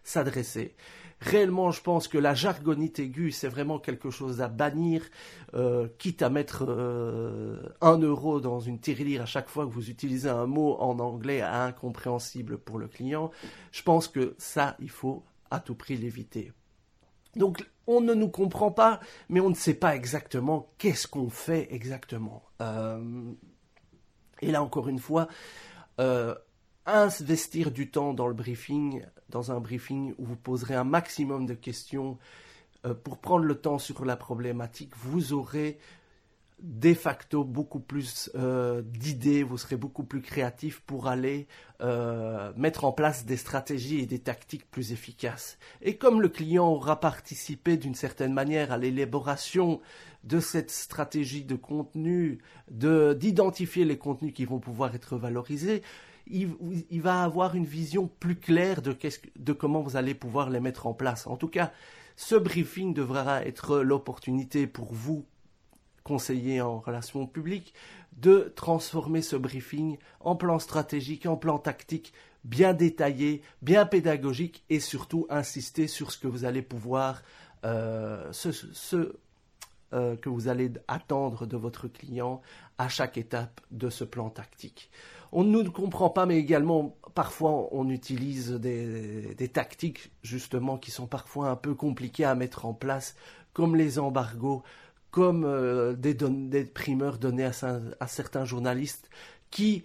s'adresser. 0.03 0.75
Réellement, 1.19 1.71
je 1.71 1.81
pense 1.81 2.07
que 2.07 2.17
la 2.17 2.33
jargonite 2.33 2.99
aiguë, 2.99 3.31
c'est 3.31 3.47
vraiment 3.47 3.79
quelque 3.79 4.09
chose 4.09 4.41
à 4.41 4.47
bannir, 4.47 5.03
euh, 5.53 5.87
quitte 5.99 6.21
à 6.21 6.29
mettre 6.29 6.65
euh, 6.67 7.61
un 7.81 7.97
euro 7.99 8.39
dans 8.41 8.59
une 8.59 8.79
tirelire 8.79 9.23
à 9.23 9.25
chaque 9.25 9.49
fois 9.49 9.65
que 9.65 9.71
vous 9.71 9.89
utilisez 9.89 10.29
un 10.29 10.47
mot 10.47 10.77
en 10.79 10.99
anglais 10.99 11.41
incompréhensible 11.41 12.57
pour 12.57 12.79
le 12.79 12.87
client. 12.87 13.31
Je 13.71 13.83
pense 13.83 14.07
que 14.07 14.35
ça, 14.37 14.75
il 14.79 14.89
faut 14.89 15.23
à 15.51 15.59
tout 15.59 15.75
prix 15.75 15.97
l'éviter. 15.97 16.53
Donc, 17.35 17.63
on 17.87 18.01
ne 18.01 18.13
nous 18.13 18.29
comprend 18.29 18.71
pas, 18.71 18.99
mais 19.29 19.39
on 19.39 19.49
ne 19.49 19.55
sait 19.55 19.73
pas 19.73 19.95
exactement 19.95 20.71
qu'est-ce 20.77 21.07
qu'on 21.07 21.29
fait 21.29 21.67
exactement. 21.73 22.43
Euh, 22.61 23.33
et 24.41 24.51
là, 24.51 24.63
encore 24.63 24.87
une 24.89 24.99
fois, 24.99 25.27
euh, 25.99 26.35
investir 26.85 27.71
du 27.71 27.91
temps 27.91 28.13
dans 28.13 28.27
le 28.27 28.33
briefing, 28.33 29.03
dans 29.29 29.51
un 29.51 29.59
briefing 29.59 30.13
où 30.17 30.25
vous 30.25 30.35
poserez 30.35 30.75
un 30.75 30.83
maximum 30.83 31.45
de 31.45 31.53
questions 31.53 32.17
euh, 32.85 32.95
pour 32.95 33.19
prendre 33.19 33.45
le 33.45 33.55
temps 33.55 33.77
sur 33.77 34.03
la 34.03 34.17
problématique, 34.17 34.93
vous 34.97 35.33
aurez 35.33 35.77
de 36.59 36.93
facto 36.93 37.43
beaucoup 37.43 37.79
plus 37.79 38.31
euh, 38.35 38.83
d'idées, 38.83 39.41
vous 39.41 39.57
serez 39.57 39.77
beaucoup 39.77 40.03
plus 40.03 40.21
créatif 40.21 40.81
pour 40.81 41.07
aller 41.07 41.47
mettre 42.55 42.85
en 42.85 42.91
place 42.91 43.25
des 43.25 43.37
stratégies 43.37 44.01
et 44.01 44.05
des 44.05 44.19
tactiques 44.19 44.69
plus 44.69 44.91
efficaces. 44.91 45.57
Et 45.81 45.97
comme 45.97 46.21
le 46.21 46.29
client 46.29 46.67
aura 46.67 46.99
participé 46.99 47.75
d'une 47.75 47.95
certaine 47.95 48.33
manière 48.33 48.71
à 48.71 48.77
l'élaboration 48.77 49.81
de 50.23 50.39
cette 50.39 50.71
stratégie 50.71 51.43
de 51.43 51.55
contenu, 51.55 52.39
d'identifier 52.69 53.85
les 53.85 53.97
contenus 53.97 54.33
qui 54.33 54.45
vont 54.45 54.59
pouvoir 54.59 54.93
être 54.95 55.17
valorisés, 55.17 55.81
il, 56.27 57.01
va 57.01 57.23
avoir 57.23 57.55
une 57.55 57.65
vision 57.65 58.09
plus 58.19 58.35
claire 58.35 58.81
de, 58.81 58.95
de 59.37 59.53
comment 59.53 59.81
vous 59.81 59.97
allez 59.97 60.13
pouvoir 60.13 60.49
les 60.49 60.59
mettre 60.59 60.87
en 60.87 60.93
place. 60.93 61.27
En 61.27 61.35
tout 61.35 61.47
cas, 61.47 61.73
ce 62.15 62.35
briefing 62.35 62.93
devra 62.93 63.43
être 63.45 63.79
l'opportunité 63.79 64.67
pour 64.67 64.93
vous 64.93 65.25
conseiller 66.03 66.61
en 66.61 66.79
relations 66.79 67.27
publiques, 67.27 67.73
de 68.17 68.51
transformer 68.55 69.21
ce 69.21 69.35
briefing 69.35 69.97
en 70.19 70.35
plan 70.35 70.59
stratégique, 70.59 71.25
en 71.25 71.37
plan 71.37 71.59
tactique, 71.59 72.13
bien 72.43 72.73
détaillé, 72.73 73.41
bien 73.61 73.85
pédagogique 73.85 74.63
et 74.69 74.79
surtout 74.79 75.27
insister 75.29 75.87
sur 75.87 76.11
ce 76.11 76.17
que 76.17 76.27
vous 76.27 76.45
allez 76.45 76.61
pouvoir, 76.61 77.21
euh, 77.65 78.31
ce, 78.31 79.15
euh, 79.93 80.15
que 80.15 80.29
vous 80.29 80.47
allez 80.47 80.71
attendre 80.87 81.45
de 81.45 81.57
votre 81.57 81.87
client 81.87 82.41
à 82.77 82.87
chaque 82.89 83.17
étape 83.17 83.61
de 83.71 83.89
ce 83.89 84.03
plan 84.03 84.29
tactique. 84.29 84.89
On 85.31 85.43
ne 85.43 85.61
nous 85.61 85.71
comprend 85.71 86.09
pas, 86.09 86.25
mais 86.25 86.37
également 86.37 86.97
parfois 87.13 87.67
on 87.73 87.89
utilise 87.89 88.51
des, 88.51 89.49
tactiques 89.53 90.11
justement 90.23 90.77
qui 90.77 90.91
sont 90.91 91.07
parfois 91.07 91.49
un 91.49 91.55
peu 91.55 91.73
compliquées 91.73 92.25
à 92.25 92.35
mettre 92.35 92.65
en 92.65 92.73
place, 92.73 93.15
comme 93.53 93.75
les 93.75 93.99
embargos, 93.99 94.63
comme 95.09 95.43
euh, 95.45 95.93
des, 95.93 96.63
primeurs 96.65 97.17
donnés 97.17 97.49
à, 97.99 98.07
certains 98.07 98.45
journalistes 98.45 99.09
qui 99.49 99.83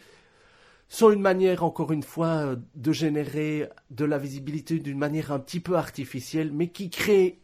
sont 0.88 1.10
une 1.10 1.20
manière, 1.20 1.64
encore 1.64 1.92
une 1.92 2.04
fois, 2.04 2.28
euh, 2.28 2.56
de 2.76 2.92
générer 2.92 3.68
de 3.90 4.04
la 4.04 4.18
visibilité 4.18 4.78
d'une 4.78 4.98
manière 4.98 5.32
un 5.32 5.40
petit 5.40 5.58
peu 5.58 5.76
artificielle, 5.76 6.52
mais 6.52 6.68
qui 6.68 6.90
crée 6.90 7.40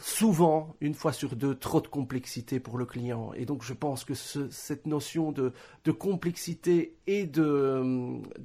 souvent, 0.00 0.74
une 0.80 0.94
fois 0.94 1.12
sur 1.12 1.36
deux, 1.36 1.54
trop 1.54 1.80
de 1.80 1.86
complexité 1.86 2.58
pour 2.58 2.78
le 2.78 2.84
client. 2.84 3.32
Et 3.34 3.46
donc 3.46 3.62
je 3.62 3.72
pense 3.72 4.04
que 4.04 4.14
cette 4.14 4.86
notion 4.86 5.32
de, 5.32 5.52
complexité 5.92 6.96
et 7.06 7.26
de, 7.26 7.82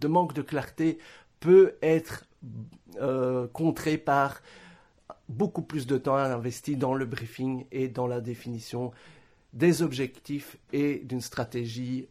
manque 0.08 0.34
de 0.34 0.42
clarté 0.42 1.00
peut 1.40 1.76
être 1.82 2.26
euh, 3.02 3.48
contrée 3.48 3.98
par 3.98 4.42
beaucoup 5.28 5.62
plus 5.64 5.88
de 5.88 5.98
temps 5.98 6.16
investi 6.16 6.78
dans 6.78 6.94
le 6.94 7.06
briefing 7.06 7.66
et 7.72 7.88
dans 7.88 8.08
la 8.08 8.22
définition 8.22 8.92
des 9.54 9.82
objectifs 9.82 10.58
et 10.72 11.00
d'une 11.04 11.22
stratégie 11.22 12.08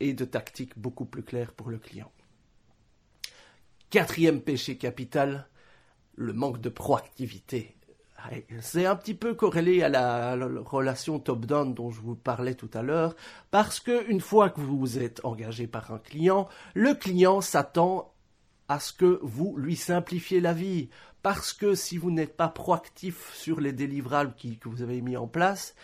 et 0.00 0.14
de 0.14 0.24
tactique 0.24 0.78
beaucoup 0.78 1.04
plus 1.04 1.22
claire 1.22 1.52
pour 1.52 1.70
le 1.70 1.78
client. 1.78 2.10
Quatrième 3.90 4.40
péché 4.40 4.76
capital, 4.76 5.48
le 6.16 6.32
manque 6.32 6.60
de 6.60 6.68
proactivité. 6.68 7.75
C'est 8.60 8.86
un 8.86 8.96
petit 8.96 9.14
peu 9.14 9.34
corrélé 9.34 9.82
à 9.82 9.88
la, 9.88 10.36
relation 10.64 11.18
top-down 11.18 11.74
dont 11.74 11.90
je 11.90 12.00
vous 12.00 12.16
parlais 12.16 12.54
tout 12.54 12.70
à 12.74 12.82
l'heure, 12.82 13.14
parce 13.50 13.80
que 13.80 14.08
une 14.10 14.20
fois 14.20 14.50
que 14.50 14.60
vous 14.60 14.98
êtes 14.98 15.24
engagé 15.24 15.66
par 15.66 15.92
un 15.92 15.98
client, 15.98 16.48
le 16.74 16.94
client 16.94 17.40
s'attend 17.40 18.12
à 18.68 18.80
ce 18.80 18.92
que 18.92 19.20
vous 19.22 19.56
lui 19.56 19.76
simplifiez 19.76 20.40
la 20.40 20.52
vie, 20.52 20.88
parce 21.22 21.52
que 21.52 21.74
si 21.74 21.98
vous 21.98 22.10
n'êtes 22.10 22.36
pas 22.36 22.48
proactif 22.48 23.34
sur 23.34 23.60
les 23.60 23.72
délivrables 23.72 24.34
que 24.34 24.68
vous 24.68 24.82
avez 24.82 25.00
mis 25.00 25.16
en 25.16 25.26
place, 25.26 25.74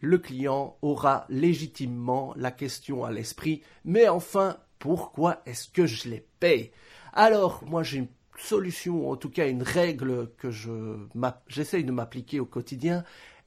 le 0.00 0.18
client 0.18 0.76
aura 0.82 1.26
légitimement 1.28 2.34
la 2.36 2.50
question 2.50 3.04
à 3.04 3.10
l'esprit, 3.10 3.62
mais 3.84 4.08
enfin, 4.08 4.58
pourquoi 4.78 5.42
est-ce 5.46 5.68
que 5.68 5.86
je 5.86 6.08
les 6.08 6.26
paye 6.40 6.70
Alors, 7.12 7.64
moi 7.66 7.82
j'ai 7.82 7.98
une 7.98 8.08
solution, 8.38 9.10
en 9.10 9.16
tout 9.16 9.30
cas 9.30 9.48
une 9.48 9.62
règle 9.62 10.30
que 10.38 10.50
j'essaye 11.48 11.84
de 11.84 11.92
m'appliquer 11.92 12.40
au 12.40 12.46
quotidien, 12.46 13.04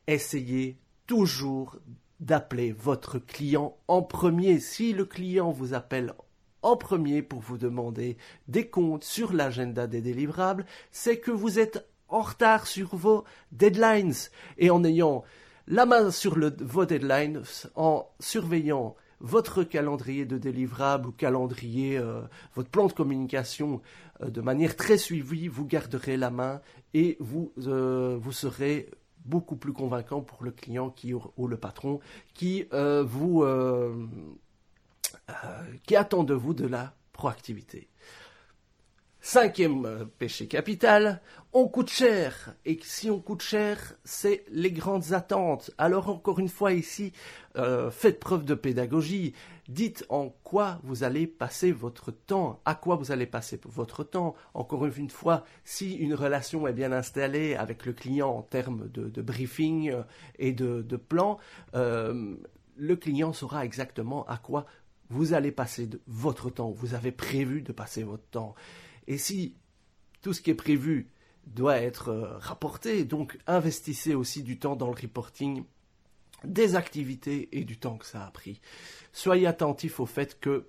essayez 0.08 0.78
toujours 1.06 1.78
d'appeler 2.20 2.72
votre 2.72 3.20
client 3.20 3.78
en 3.88 4.02
premier. 4.02 4.60
Si 4.60 4.94
le 4.94 5.06
client 5.06 5.52
vous 5.52 5.74
appelle 5.74 6.14
en 6.62 6.76
premier 6.76 7.22
pour 7.22 7.40
vous 7.40 7.58
demander 7.58 8.18
des 8.48 8.68
comptes 8.68 9.04
sur 9.04 9.34
l'agenda 9.34 9.88
des 9.88 10.02
délivrables, 10.02 10.66
c'est 10.92 11.20
que 11.20 11.32
vous 11.32 11.60
êtes 11.60 11.88
en 12.10 12.22
retard 12.22 12.68
sur 12.68 12.96
vos 12.96 13.24
deadlines. 13.52 14.14
Et 14.58 14.70
en 14.70 14.84
ayant 14.84 15.24
la 15.68 15.86
main 15.86 16.12
sur 16.12 16.38
vos 16.60 16.86
deadlines, 16.86 17.44
en 17.76 18.08
surveillant 18.20 18.96
votre 19.20 19.64
calendrier 19.64 20.26
de 20.26 20.38
délivrables 20.38 21.08
ou 21.08 21.12
calendrier, 21.12 21.98
euh, 21.98 22.22
votre 22.56 22.70
plan 22.70 22.88
de 22.88 22.94
communication 22.94 23.82
euh, 24.22 24.30
de 24.30 24.42
manière 24.42 24.76
très 24.76 24.98
suivie, 24.98 25.48
vous 25.48 25.66
garderez 25.66 26.18
la 26.18 26.30
main 26.30 26.62
et 26.94 27.18
vous, 27.20 27.52
euh, 27.60 28.18
vous 28.20 28.32
serez 28.32 28.90
beaucoup 29.26 29.56
plus 29.56 29.74
convaincant 29.74 30.22
pour 30.22 30.44
le 30.44 30.52
client 30.52 30.90
qui, 30.90 31.14
ou 31.14 31.48
le 31.48 31.58
patron 31.58 32.00
qui 32.34 32.66
vous 32.72 33.46
qui 35.84 35.96
attend 35.98 36.24
de 36.24 36.34
vous 36.34 36.54
de 36.54 36.66
la 36.66 36.94
proactivité. 37.12 37.90
Cinquième 39.30 39.86
euh, 39.86 40.06
péché 40.06 40.48
capital, 40.48 41.20
on 41.52 41.68
coûte 41.68 41.90
cher. 41.90 42.56
Et 42.64 42.80
si 42.82 43.12
on 43.12 43.20
coûte 43.20 43.42
cher, 43.42 43.96
c'est 44.06 44.46
les 44.50 44.72
grandes 44.72 45.12
attentes. 45.12 45.70
Alors 45.78 46.08
encore 46.08 46.40
une 46.40 46.48
fois 46.48 46.72
ici, 46.72 47.12
euh, 47.58 47.92
faites 47.92 48.22
preuve 48.22 48.46
de 48.46 48.54
pédagogie. 48.54 49.34
Dites 49.68 50.06
en 50.08 50.30
quoi 50.30 50.80
vous 50.84 51.04
allez 51.04 51.28
passer 51.28 51.74
votre 51.74 52.12
temps, 52.12 52.62
à 52.64 52.74
quoi 52.74 52.96
vous 52.96 53.12
allez 53.12 53.26
passer 53.26 53.60
votre 53.66 54.06
temps. 54.06 54.34
Encore 54.54 54.86
une 54.86 55.10
fois, 55.10 55.44
si 55.66 55.96
une 55.96 56.14
relation 56.14 56.66
est 56.66 56.72
bien 56.72 56.94
installée 56.94 57.54
avec 57.56 57.86
le 57.86 57.92
client 57.92 58.30
en 58.30 58.44
termes 58.44 58.88
de, 58.94 59.22
briefing 59.22 59.94
et 60.40 60.54
de, 60.54 60.96
plan, 60.96 61.38
le 61.74 62.96
client 62.96 63.34
saura 63.34 63.66
exactement 63.66 64.26
à 64.28 64.38
quoi 64.38 64.68
vous 65.10 65.34
allez 65.34 65.52
passer 65.52 65.90
votre 66.08 66.50
temps, 66.50 66.72
vous 66.72 66.94
avez 66.94 67.12
prévu 67.12 67.62
de 67.62 67.74
passer 67.74 68.04
votre 68.04 68.26
temps. 68.30 68.56
Et 69.08 69.18
si 69.18 69.56
tout 70.22 70.34
ce 70.34 70.42
qui 70.42 70.52
est 70.52 70.56
prévu 70.56 71.10
doit 71.46 71.78
être 71.78 72.10
euh, 72.10 72.38
rapporté, 72.38 73.06
donc 73.06 73.38
investissez 73.48 74.16
aussi 74.16 74.44
du 74.44 74.60
temps 74.60 74.76
dans 74.76 74.88
le 74.88 75.00
reporting 75.02 75.64
des 76.44 76.76
activités 76.76 77.50
et 77.58 77.64
du 77.64 77.78
temps 77.78 77.98
que 77.98 78.06
ça 78.06 78.26
a 78.26 78.32
pris. 78.32 78.62
Soyez 79.12 79.48
attentif 79.48 80.00
au 80.00 80.06
fait 80.06 80.40
que 80.40 80.68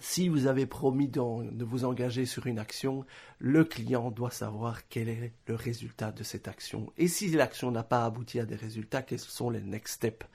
si 0.00 0.28
vous 0.28 0.46
avez 0.46 0.66
promis 0.66 1.08
de 1.08 1.64
vous 1.64 1.84
engager 1.86 2.26
sur 2.26 2.46
une 2.46 2.58
action, 2.58 3.06
le 3.38 3.64
client 3.64 4.10
doit 4.10 4.30
savoir 4.30 4.88
quel 4.88 5.08
est 5.08 5.32
le 5.46 5.54
résultat 5.54 6.12
de 6.12 6.22
cette 6.22 6.48
action. 6.48 6.92
Et 6.98 7.08
si 7.08 7.30
l'action 7.30 7.70
n'a 7.70 7.82
pas 7.82 8.04
abouti 8.04 8.38
à 8.38 8.44
des 8.44 8.56
résultats, 8.56 9.00
quels 9.00 9.18
sont 9.18 9.48
les 9.48 9.62
next 9.62 9.94
steps? 9.94 10.26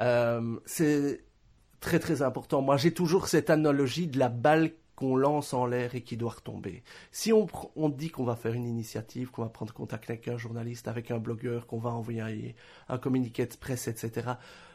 Euh, 0.00 0.58
C'est 0.64 1.24
très 1.80 1.98
très 1.98 2.22
important. 2.22 2.62
Moi, 2.62 2.78
j'ai 2.78 2.94
toujours 2.94 3.28
cette 3.28 3.50
analogie 3.50 4.06
de 4.06 4.18
la 4.18 4.30
balle 4.30 4.72
qu'on 4.96 5.14
lance 5.14 5.52
en 5.54 5.66
l'air 5.66 5.94
et 5.94 6.00
qui 6.00 6.16
doit 6.16 6.32
retomber. 6.32 6.82
Si 7.12 7.32
on, 7.32 7.46
dit 7.90 8.10
qu'on 8.10 8.24
va 8.24 8.34
faire 8.34 8.54
une 8.54 8.66
initiative, 8.66 9.30
qu'on 9.30 9.42
va 9.42 9.50
prendre 9.50 9.72
contact 9.72 10.10
avec 10.10 10.26
un 10.26 10.38
journaliste, 10.38 10.88
avec 10.88 11.10
un 11.10 11.18
blogueur, 11.18 11.66
qu'on 11.66 11.78
va 11.78 11.90
envoyer 11.90 12.56
un 12.88 12.98
communiqué 12.98 13.46
de 13.46 13.54
presse, 13.54 13.88
etc., 13.88 14.32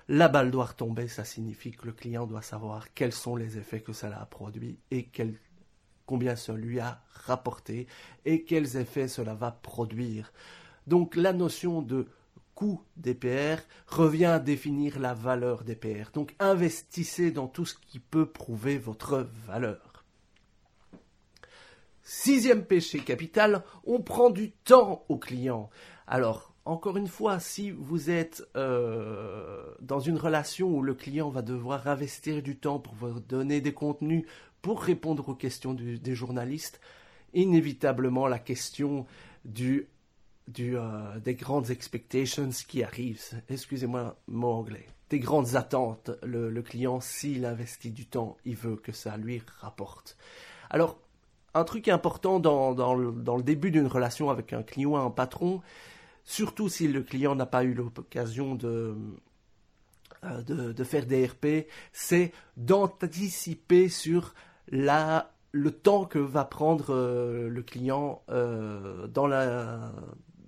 la 0.08 0.28
balle 0.28 0.52
doit 0.52 0.66
retomber. 0.66 1.08
Ça 1.08 1.26
signifie 1.26 1.72
que 1.72 1.88
le 1.88 1.92
client 1.92 2.28
doit 2.28 2.42
savoir 2.42 2.94
quels 2.94 3.14
sont 3.14 3.36
les 3.36 3.58
effets 3.58 3.82
que 3.82 3.94
cela 3.94 4.22
a 4.22 4.26
produit 4.26 4.78
et 4.92 5.10
combien 6.06 6.36
ça 6.36 6.54
lui 6.54 6.80
a 6.80 7.02
rapporté 7.26 7.88
et 8.26 8.44
quels 8.44 8.78
effets 8.78 9.08
cela 9.08 9.34
va 9.34 9.52
produire. 9.52 10.32
Donc 10.88 11.16
la 11.16 11.34
notion 11.34 11.82
de 11.82 12.08
coût 12.54 12.82
PR 13.20 13.62
revient 13.88 14.26
à 14.26 14.40
définir 14.40 15.00
la 15.00 15.16
valeur 15.16 15.64
des 15.64 15.76
PR. 15.76 16.12
Donc 16.14 16.36
investissez 16.40 17.32
dans 17.32 17.48
tout 17.48 17.66
ce 17.66 17.76
qui 17.76 18.00
peut 18.00 18.28
prouver 18.28 18.78
votre 18.78 19.28
valeur. 19.48 19.90
Sixième 22.04 22.66
péché 22.66 23.00
capital, 23.00 23.64
on 23.84 24.02
prend 24.02 24.30
du 24.30 24.52
temps 24.52 25.06
au 25.10 25.18
client. 25.18 25.70
Alors, 26.08 26.54
encore 26.66 26.98
une 26.98 27.08
fois, 27.08 27.40
si 27.40 27.72
vous 27.72 28.10
êtes 28.10 28.44
euh, 28.56 29.64
dans 29.82 30.00
une 30.00 30.18
relation 30.18 30.70
où 30.70 30.82
le 30.82 30.94
client 30.94 31.30
va 31.30 31.42
devoir 31.42 31.88
investir 31.88 32.42
du 32.42 32.58
temps 32.58 32.80
pour 32.80 32.94
vous 32.96 33.20
donner 33.20 33.62
des 33.62 33.74
contenus, 33.74 34.26
pour 34.62 34.82
répondre 34.82 35.30
aux 35.30 35.36
questions 35.36 35.74
des 35.74 36.16
journalistes, 36.16 36.80
inévitablement 37.34 38.28
la 38.28 38.40
question 38.40 39.06
du 39.46 39.88
euh, 40.60 41.20
des 41.20 41.36
grandes 41.36 41.70
expectations 41.70 42.50
qui 42.68 42.84
arrivent. 42.84 43.22
Excusez-moi 43.50 44.18
mon 44.28 44.50
anglais. 44.50 44.88
Des 45.10 45.20
grandes 45.20 45.56
attentes. 45.56 46.12
Le, 46.24 46.62
client, 46.62 47.00
s'il 47.00 47.46
investit 47.46 47.92
du 47.92 48.06
temps, 48.06 48.38
il 48.46 48.56
veut 48.56 48.76
que 48.76 48.92
ça 48.92 49.18
lui 49.18 49.42
rapporte. 49.60 50.18
Alors, 50.70 50.98
un 51.54 51.64
truc 51.64 51.88
important 51.88 52.40
dans, 52.40 52.74
dans, 52.74 52.94
le, 52.96 53.44
début 53.44 53.72
d'une 53.72 53.88
relation 53.88 54.30
avec 54.30 54.54
un 54.54 54.64
client, 54.64 54.96
un 54.96 55.10
patron, 55.10 55.62
surtout 56.24 56.70
si 56.70 56.88
le 56.88 57.02
client 57.02 57.36
n'a 57.36 57.46
pas 57.46 57.64
eu 57.64 57.74
l'occasion 57.74 58.56
de, 58.56 58.96
euh, 60.24 60.74
de, 60.74 60.84
faire 60.84 61.06
des 61.06 61.26
RP, 61.26 61.68
c'est 61.92 62.32
d'anticiper 62.56 63.90
sur 63.90 64.34
la, 64.70 65.32
le 65.52 65.72
temps 65.72 66.06
que 66.06 66.20
va 66.20 66.46
prendre 66.46 66.94
euh, 66.94 67.50
le 67.50 67.64
client 67.64 68.22
euh, 68.30 69.08
dans, 69.08 69.28
la, 69.28 69.92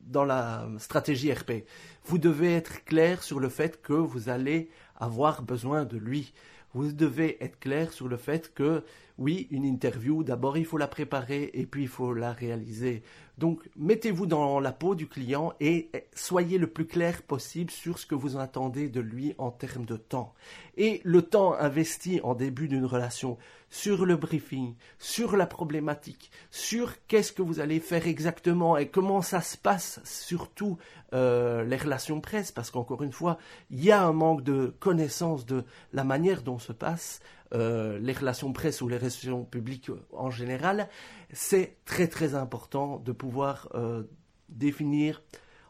dans 0.05 0.25
la 0.25 0.67
stratégie 0.77 1.33
RP. 1.33 1.65
Vous 2.05 2.17
devez 2.17 2.53
être 2.53 2.85
clair 2.85 3.23
sur 3.23 3.39
le 3.39 3.49
fait 3.49 3.81
que 3.81 3.93
vous 3.93 4.29
allez 4.29 4.69
avoir 4.95 5.41
besoin 5.41 5.85
de 5.85 5.97
lui. 5.97 6.33
Vous 6.73 6.91
devez 6.91 7.43
être 7.43 7.59
clair 7.59 7.91
sur 7.91 8.07
le 8.07 8.17
fait 8.17 8.53
que 8.53 8.83
oui, 9.17 9.47
une 9.51 9.65
interview, 9.65 10.23
d'abord 10.23 10.57
il 10.57 10.65
faut 10.65 10.77
la 10.77 10.87
préparer 10.87 11.51
et 11.53 11.65
puis 11.65 11.83
il 11.83 11.87
faut 11.87 12.13
la 12.13 12.33
réaliser. 12.33 13.03
Donc 13.37 13.67
mettez-vous 13.75 14.25
dans 14.25 14.59
la 14.59 14.71
peau 14.71 14.95
du 14.95 15.07
client 15.07 15.53
et 15.59 15.89
soyez 16.13 16.57
le 16.57 16.67
plus 16.67 16.85
clair 16.85 17.21
possible 17.21 17.71
sur 17.71 17.97
ce 17.97 18.05
que 18.05 18.15
vous 18.15 18.37
attendez 18.37 18.89
de 18.89 18.99
lui 19.01 19.33
en 19.37 19.51
termes 19.51 19.85
de 19.85 19.97
temps. 19.97 20.33
Et 20.77 21.01
le 21.03 21.21
temps 21.21 21.53
investi 21.53 22.21
en 22.23 22.35
début 22.35 22.67
d'une 22.67 22.85
relation 22.85 23.37
sur 23.69 24.05
le 24.05 24.15
briefing, 24.17 24.75
sur 24.99 25.35
la 25.35 25.47
problématique, 25.47 26.29
sur 26.51 26.93
qu'est-ce 27.07 27.33
que 27.33 27.41
vous 27.41 27.59
allez 27.59 27.79
faire 27.79 28.07
exactement 28.07 28.77
et 28.77 28.87
comment 28.87 29.23
ça 29.23 29.41
se 29.41 29.57
passe, 29.57 29.99
surtout 30.03 30.77
euh, 31.13 31.63
les 31.63 31.77
relations 31.77 32.21
presse, 32.21 32.51
parce 32.51 32.69
qu'encore 32.69 33.01
une 33.01 33.11
fois, 33.11 33.39
il 33.71 33.83
y 33.83 33.91
a 33.91 34.03
un 34.03 34.13
manque 34.13 34.43
de 34.43 34.75
connaissance 34.79 35.47
de 35.47 35.63
la 35.91 36.03
manière 36.03 36.43
dont 36.43 36.59
se 36.59 36.71
passent 36.71 37.19
euh, 37.53 37.99
les 37.99 38.13
relations 38.13 38.53
presse 38.53 38.81
ou 38.81 38.87
les 38.87 38.97
relations 38.97 39.43
publiques 39.43 39.91
en 40.11 40.31
général, 40.31 40.89
c'est 41.31 41.77
très 41.85 42.07
très 42.07 42.35
important 42.35 42.97
de 42.99 43.11
pouvoir 43.11 43.69
euh, 43.75 44.03
définir 44.49 45.21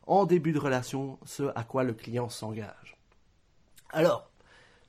en 0.05 0.25
début 0.25 0.51
de 0.51 0.59
relation 0.59 1.17
ce 1.25 1.43
à 1.55 1.63
quoi 1.63 1.83
le 1.83 1.93
client 1.93 2.29
s'engage. 2.29 2.97
Alors, 3.91 4.29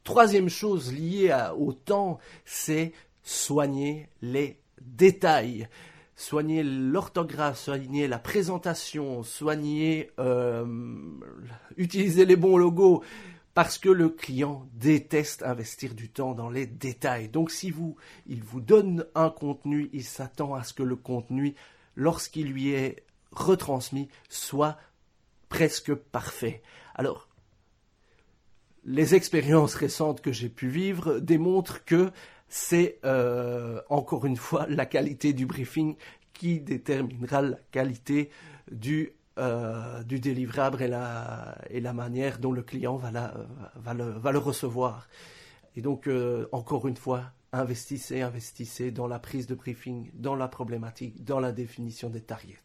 Troisième 0.04 0.50
chose 0.50 0.92
liée 0.92 1.35
au 1.57 1.72
temps, 1.72 2.18
c'est 2.44 2.92
soigner 3.22 4.11
les 4.20 4.61
détails. 4.83 5.66
Soigner 6.14 6.62
l'orthographe, 6.62 7.59
soigner 7.59 8.07
la 8.07 8.18
présentation, 8.18 9.22
soigner, 9.22 10.11
euh, 10.20 10.64
utiliser 11.76 12.26
les 12.26 12.37
bons 12.37 12.59
logos, 12.59 13.02
parce 13.54 13.78
que 13.78 13.88
le 13.88 14.08
client 14.08 14.68
déteste 14.74 15.44
investir 15.44 15.94
du 15.94 16.10
temps 16.10 16.34
dans 16.34 16.50
les 16.50 16.66
détails. 16.66 17.28
Donc 17.28 17.50
si 17.50 17.70
vous, 17.70 17.96
il 18.26 18.42
vous 18.42 18.60
donne 18.60 19.06
un 19.14 19.30
contenu, 19.30 19.88
il 19.92 20.04
s'attend 20.04 20.54
à 20.54 20.64
ce 20.64 20.74
que 20.74 20.82
le 20.82 20.96
contenu, 20.96 21.54
lorsqu'il 21.94 22.48
lui 22.48 22.70
est 22.70 23.04
retransmis, 23.30 24.08
soit 24.28 24.76
presque 25.48 25.94
parfait. 25.94 26.62
Alors, 26.96 27.28
les 28.84 29.14
expériences 29.14 29.76
récentes 29.76 30.20
que 30.20 30.32
j'ai 30.32 30.48
pu 30.48 30.68
vivre 30.68 31.20
démontrent 31.20 31.84
que 31.84 32.10
c'est 32.48 32.98
euh, 33.04 33.80
encore 33.88 34.26
une 34.26 34.36
fois 34.36 34.66
la 34.68 34.84
qualité 34.84 35.32
du 35.32 35.46
briefing 35.46 35.96
qui 36.32 36.60
déterminera 36.60 37.40
la 37.40 37.56
qualité 37.70 38.30
du, 38.70 39.12
euh, 39.36 40.04
du 40.04 40.20
délivrable 40.20 40.82
et 40.82 40.88
la, 41.80 41.92
manière 41.92 42.38
dont 42.38 42.52
le 42.52 42.62
client 42.62 42.96
va, 42.96 43.10
le, 43.92 44.38
recevoir. 44.38 45.08
Et 45.74 45.82
donc, 45.82 46.06
euh, 46.06 46.46
encore 46.52 46.86
une 46.86 46.96
fois, 46.96 47.32
investissez, 47.52 48.22
investissez 48.22 48.92
dans 48.92 49.08
la 49.08 49.18
prise 49.18 49.48
de 49.48 49.56
briefing, 49.56 50.10
dans 50.14 50.36
la 50.36 50.46
problématique, 50.46 51.24
dans 51.24 51.40
la 51.40 51.50
définition 51.50 52.10
des 52.10 52.20
targets. 52.20 52.58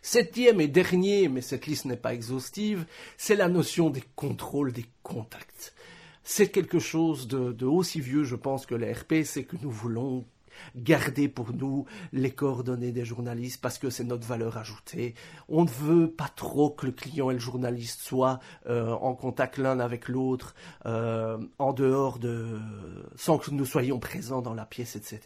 Septième 0.00 0.60
et 0.60 0.68
dernier, 0.68 1.28
mais 1.28 1.40
cette 1.40 1.66
liste 1.66 1.86
n'est 1.86 1.96
pas 1.96 2.14
exhaustive, 2.14 2.86
c'est 3.16 3.36
la 3.36 3.48
notion 3.48 3.90
des 3.90 4.04
contrôles 4.16 4.72
des 4.72 4.86
contacts. 5.02 5.74
C'est 6.22 6.48
quelque 6.48 6.78
chose 6.78 7.28
de, 7.28 7.66
aussi 7.66 8.00
vieux, 8.00 8.24
je 8.24 8.36
pense, 8.36 8.64
que 8.64 8.74
l'RP, 8.74 9.24
c'est 9.24 9.44
que 9.44 9.56
nous 9.60 9.70
voulons 9.70 10.24
garder 10.76 11.28
pour 11.28 11.52
nous 11.52 11.86
les 12.12 12.30
coordonnées 12.30 12.92
des 12.92 13.04
journalistes 13.04 13.60
parce 13.60 13.78
que 13.78 13.90
c'est 13.90 14.04
notre 14.04 14.26
valeur 14.26 14.56
ajoutée. 14.56 15.14
On 15.48 15.64
ne 15.64 15.70
veut 15.70 16.10
pas 16.10 16.28
trop 16.34 16.70
que 16.70 16.86
le 16.86 16.92
client 16.92 17.30
et 17.30 17.34
le 17.34 17.40
journaliste 17.40 18.00
soient 18.00 18.40
euh, 18.68 18.92
en 18.92 19.14
contact 19.14 19.58
l'un 19.58 19.80
avec 19.80 20.08
l'autre, 20.08 20.54
euh, 20.86 21.38
en 21.58 21.72
dehors 21.72 22.18
de, 22.18 22.58
sans 23.16 23.38
que 23.38 23.50
nous 23.50 23.66
soyons 23.66 23.98
présents 23.98 24.42
dans 24.42 24.54
la 24.54 24.66
pièce, 24.66 24.96
etc. 24.96 25.20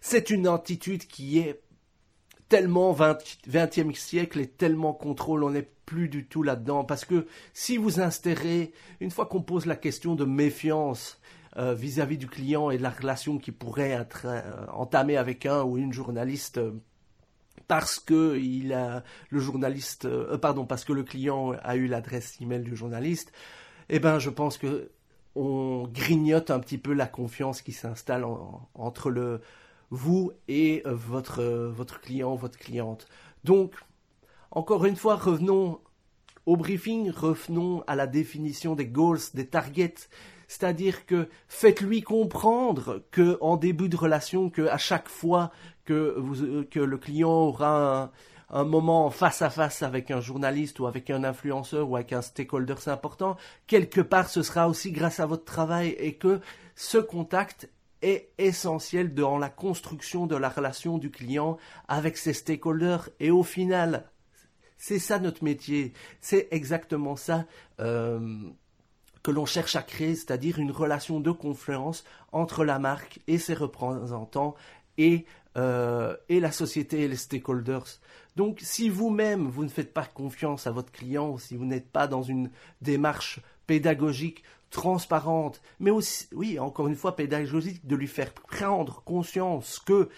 C'est 0.00 0.30
une 0.30 0.46
attitude 0.46 1.06
qui 1.06 1.38
est 1.38 1.62
tellement 2.48 2.92
20, 2.92 3.18
e 3.48 3.92
siècle 3.94 4.40
et 4.40 4.48
tellement 4.48 4.92
contrôle, 4.92 5.44
on 5.44 5.50
n'est 5.50 5.70
plus 5.86 6.08
du 6.08 6.26
tout 6.26 6.42
là-dedans. 6.42 6.84
Parce 6.84 7.04
que 7.04 7.26
si 7.54 7.76
vous 7.76 8.00
instaurez, 8.00 8.72
une 9.00 9.10
fois 9.10 9.26
qu'on 9.26 9.42
pose 9.42 9.66
la 9.66 9.76
question 9.76 10.14
de 10.14 10.24
méfiance 10.24 11.20
euh, 11.56 11.74
vis-à-vis 11.74 12.16
du 12.16 12.28
client 12.28 12.70
et 12.70 12.78
de 12.78 12.82
la 12.82 12.90
relation 12.90 13.38
qui 13.38 13.50
pourrait 13.50 13.90
être 13.90 14.22
euh, 14.24 14.66
entamée 14.72 15.16
avec 15.16 15.46
un 15.46 15.64
ou 15.64 15.78
une 15.78 15.92
journaliste, 15.92 16.58
euh, 16.58 16.72
parce 17.66 17.98
que 17.98 18.38
a 18.72 19.02
le 19.30 19.40
journaliste, 19.40 20.08
pardon, 20.38 20.64
parce 20.64 20.84
que 20.84 20.92
le 20.92 21.02
client 21.02 21.52
a 21.62 21.76
eu 21.76 21.86
l'adresse 21.86 22.40
email 22.40 22.62
du 22.62 22.76
journaliste, 22.76 23.32
eh 23.88 23.98
ben, 23.98 24.18
je 24.18 24.30
pense 24.30 24.58
que 24.58 24.90
on 25.36 25.88
grignote 25.92 26.50
un 26.50 26.58
petit 26.60 26.78
peu 26.78 26.92
la 26.92 27.06
confiance 27.06 27.62
qui 27.62 27.72
s'installe 27.72 28.24
entre 28.74 29.10
le, 29.10 29.40
vous 29.90 30.32
et 30.48 30.82
votre, 30.86 31.42
votre 31.42 32.00
client, 32.00 32.34
votre 32.34 32.58
cliente. 32.58 33.06
Donc, 33.44 33.74
encore 34.50 34.84
une 34.84 34.96
fois, 34.96 35.16
revenons 35.16 35.80
au 36.46 36.56
briefing, 36.56 37.10
revenons 37.10 37.84
à 37.86 37.94
la 37.94 38.06
définition 38.06 38.74
des 38.74 38.86
goals, 38.86 39.20
des 39.34 39.46
targets. 39.46 40.08
C'est-à-dire 40.50 41.06
que 41.06 41.28
faites-lui 41.46 42.02
comprendre 42.02 43.04
que 43.12 43.38
en 43.40 43.56
début 43.56 43.88
de 43.88 43.96
relation, 43.96 44.50
que 44.50 44.62
à 44.62 44.78
chaque 44.78 45.08
fois 45.08 45.52
que, 45.84 46.16
vous, 46.18 46.64
que 46.64 46.80
le 46.80 46.98
client 46.98 47.30
aura 47.30 48.10
un, 48.48 48.64
moment 48.64 49.10
face 49.10 49.42
à 49.42 49.50
face 49.50 49.84
avec 49.84 50.10
un 50.10 50.20
journaliste 50.20 50.80
ou 50.80 50.88
avec 50.88 51.08
un 51.08 51.22
influenceur 51.22 51.88
ou 51.88 51.94
avec 51.94 52.12
un 52.12 52.20
stakeholder 52.20 52.74
important, 52.88 53.36
quelque 53.68 54.00
part 54.00 54.28
ce 54.28 54.42
sera 54.42 54.68
aussi 54.68 54.90
grâce 54.90 55.20
à 55.20 55.26
votre 55.26 55.44
travail 55.44 55.90
et 56.00 56.14
que 56.14 56.40
ce 56.74 56.98
contact 56.98 57.70
est 58.02 58.32
essentiel 58.36 59.14
dans 59.14 59.38
la 59.38 59.50
construction 59.50 60.26
de 60.26 60.34
la 60.34 60.48
relation 60.48 60.98
du 60.98 61.12
client 61.12 61.58
avec 61.86 62.16
ses 62.16 62.32
stakeholders. 62.32 63.08
Et 63.20 63.30
au 63.30 63.44
final, 63.44 64.10
c'est 64.78 64.98
ça 64.98 65.20
notre 65.20 65.44
métier. 65.44 65.92
C'est 66.20 66.48
exactement 66.50 67.14
ça 67.14 67.46
euh, 67.78 68.50
que 69.22 69.30
l'on 69.30 69.46
cherche 69.46 69.76
à 69.76 69.82
créer, 69.82 70.14
c'est-à-dire 70.14 70.58
une 70.58 70.70
relation 70.70 71.20
de 71.20 71.30
confiance 71.30 72.04
entre 72.32 72.64
la 72.64 72.78
marque 72.78 73.20
et 73.26 73.38
ses 73.38 73.54
représentants 73.54 74.54
et, 74.98 75.26
euh, 75.56 76.16
et 76.28 76.40
la 76.40 76.52
société 76.52 77.02
et 77.02 77.08
les 77.08 77.16
stakeholders. 77.16 78.00
Donc 78.36 78.60
si 78.62 78.88
vous-même, 78.88 79.48
vous 79.48 79.64
ne 79.64 79.68
faites 79.68 79.92
pas 79.92 80.04
confiance 80.04 80.66
à 80.66 80.70
votre 80.70 80.92
client, 80.92 81.36
si 81.38 81.56
vous 81.56 81.64
n'êtes 81.64 81.90
pas 81.90 82.06
dans 82.06 82.22
une 82.22 82.50
démarche 82.80 83.40
pédagogique 83.66 84.42
transparente, 84.70 85.60
mais 85.80 85.90
aussi, 85.90 86.28
oui, 86.32 86.58
encore 86.58 86.88
une 86.88 86.94
fois, 86.94 87.16
pédagogique, 87.16 87.86
de 87.86 87.96
lui 87.96 88.06
faire 88.06 88.32
prendre 88.32 89.02
conscience 89.02 89.80
que 89.80 90.08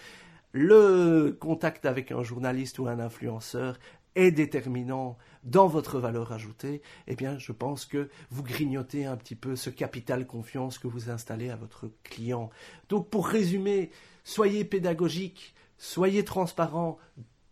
le 0.51 1.35
contact 1.39 1.85
avec 1.85 2.11
un 2.11 2.21
journaliste 2.21 2.77
ou 2.77 2.87
un 2.87 2.99
influenceur 2.99 3.79
est 4.15 4.31
déterminant 4.31 5.17
dans 5.43 5.67
votre 5.67 5.99
valeur 5.99 6.31
ajoutée, 6.31 6.81
eh 7.07 7.15
bien, 7.15 7.37
je 7.37 7.51
pense 7.51 7.85
que 7.85 8.09
vous 8.31 8.43
grignotez 8.43 9.05
un 9.05 9.17
petit 9.17 9.35
peu 9.35 9.55
ce 9.55 9.69
capital 9.69 10.25
confiance 10.25 10.77
que 10.77 10.87
vous 10.87 11.09
installez 11.09 11.49
à 11.49 11.55
votre 11.55 11.91
client. 12.03 12.49
Donc, 12.89 13.09
pour 13.09 13.27
résumer, 13.27 13.91
soyez 14.23 14.63
pédagogique, 14.63 15.53
soyez 15.77 16.23
transparent, 16.23 16.97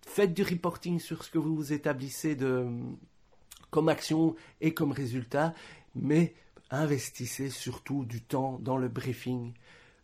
faites 0.06 0.34
du 0.34 0.44
reporting 0.44 1.00
sur 1.00 1.24
ce 1.24 1.30
que 1.30 1.38
vous 1.38 1.74
établissez 1.74 2.36
de, 2.36 2.66
comme 3.70 3.90
action 3.90 4.36
et 4.62 4.74
comme 4.74 4.92
résultat, 4.92 5.54
mais 5.96 6.34
investissez 6.70 7.50
surtout 7.50 8.06
du 8.06 8.22
temps 8.22 8.58
dans 8.62 8.78
le 8.78 8.88
briefing, 8.88 9.54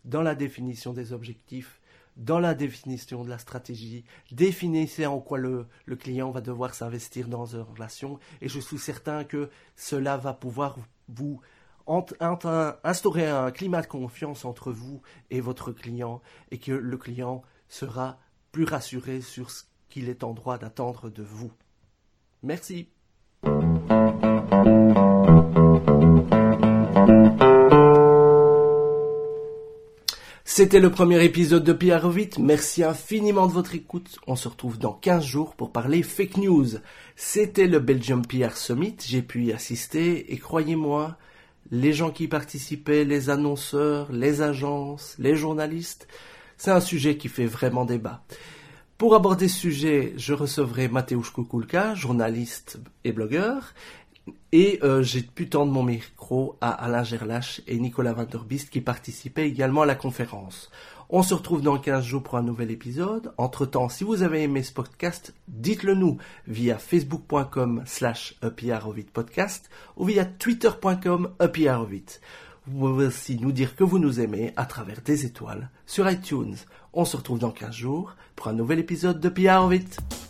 dans 0.04 0.22
la 0.22 0.36
définition 0.36 0.94
des 0.94 1.14
objectifs, 1.14 1.80
dans 2.18 2.40
la 2.40 2.54
définition 2.56 3.24
de 3.24 3.30
la 3.30 3.38
stratégie, 3.38 4.04
définissez 4.32 5.06
en 5.06 5.20
quoi 5.20 5.38
le, 5.38 5.68
client 5.98 6.32
va 6.32 6.42
devoir 6.42 6.74
s'investir 6.74 7.28
dans 7.28 7.46
une 7.46 7.62
relation, 7.62 8.20
et 8.42 8.50
je 8.50 8.60
suis 8.60 8.80
certain 8.80 9.24
que 9.24 9.50
cela 9.76 10.18
va 10.18 10.34
pouvoir 10.34 10.78
vous 11.08 11.40
instaurer 12.84 13.28
un 13.28 13.50
climat 13.52 13.82
de 13.82 13.88
confiance 13.88 14.44
entre 14.44 14.72
vous 14.72 15.02
et 15.30 15.40
votre 15.40 15.72
client, 15.72 16.22
et 16.52 16.58
que 16.58 16.74
le 16.74 16.98
client 16.98 17.44
sera 17.70 18.20
plus 18.52 18.66
rassuré 18.66 19.22
sur 19.22 19.52
ce 19.52 19.64
qu'il 19.88 20.10
est 20.10 20.24
en 20.24 20.34
droit 20.34 20.58
d'attendre 20.58 21.10
de 21.10 21.24
vous. 21.24 21.52
Merci. 22.44 22.90
C'était 30.58 30.80
le 30.80 30.90
premier 30.90 31.24
épisode 31.24 31.64
de 31.64 31.72
8. 31.72 32.40
Merci 32.40 32.84
infiniment 32.84 33.46
de 33.46 33.52
votre 33.52 33.76
écoute. 33.76 34.18
On 34.26 34.36
se 34.36 34.48
retrouve 34.48 34.80
dans 34.80 34.94
15 34.94 35.24
jours 35.24 35.54
pour 35.54 35.72
parler 35.72 36.02
fake 36.02 36.38
news. 36.38 36.66
C'était 37.16 37.68
le 37.68 37.78
Belgium 37.78 38.26
PR 38.26 38.58
Summit. 38.58 38.96
J'ai 39.06 39.22
pu 39.22 39.44
y 39.44 39.54
assister 39.54 40.34
et 40.34 40.38
croyez-moi, 40.40 41.16
les 41.70 41.94
gens 41.94 42.10
qui 42.10 42.28
participaient, 42.28 43.04
les 43.04 43.30
annonceurs, 43.30 44.12
les 44.12 44.42
agences, 44.42 45.14
les 45.20 45.36
journalistes, 45.36 46.08
c'est 46.58 46.72
un 46.72 46.82
sujet 46.82 47.18
qui 47.18 47.28
fait 47.28 47.46
vraiment 47.46 47.86
débat. 47.86 48.24
Pour 48.98 49.14
aborder 49.14 49.50
ce 49.50 49.60
sujet, 49.60 50.14
je 50.18 50.34
recevrai 50.34 50.88
Mateusz 50.88 51.30
Kukulka, 51.36 51.94
journaliste 51.94 52.80
et 53.04 53.12
blogueur, 53.12 53.76
et 54.52 54.80
euh, 54.84 55.04
j'ai 55.04 55.22
pu 55.22 55.50
tendre 55.50 55.72
mon 55.72 55.84
micro 55.84 56.58
à 56.62 56.72
Alain 56.72 57.04
Gerlache 57.04 57.62
et 57.68 57.78
Nicolas 57.78 58.14
Vanderbist 58.14 58.70
qui 58.70 58.82
participaient 58.82 59.48
également 59.48 59.82
à 59.82 59.86
la 59.86 59.96
conférence. 59.96 60.72
On 61.10 61.24
se 61.24 61.34
retrouve 61.34 61.62
dans 61.62 61.78
15 61.78 62.04
jours 62.04 62.24
pour 62.24 62.36
un 62.36 62.44
nouvel 62.44 62.70
épisode. 62.70 63.32
Entre-temps, 63.38 63.88
si 63.88 64.04
vous 64.04 64.24
avez 64.24 64.44
aimé 64.44 64.62
ce 64.62 64.74
podcast, 64.74 65.34
dites-le 65.48 65.96
nous 65.96 66.18
via 66.48 66.78
facebook.com 66.78 67.84
slash 67.86 68.36
podcast 69.14 69.70
ou 69.96 70.04
via 70.06 70.26
twitter.com 70.26 71.30
upr8. 71.40 72.20
Vous 72.68 72.80
pouvez 72.80 73.06
aussi 73.06 73.40
nous 73.40 73.54
dire 73.54 73.78
que 73.78 73.86
vous 73.86 74.00
nous 74.00 74.20
aimez 74.20 74.52
à 74.58 74.66
travers 74.66 75.02
des 75.02 75.26
étoiles 75.26 75.70
sur 75.86 76.10
iTunes. 76.12 76.58
On 76.92 77.06
se 77.06 77.16
retrouve 77.16 77.40
dans 77.40 77.52
15 77.52 77.74
jours 77.74 78.16
pour 78.36 78.50
un 78.50 78.54
nouvel 78.54 78.80
épisode 78.80 79.22
de 79.22 79.30
8. 79.30 80.27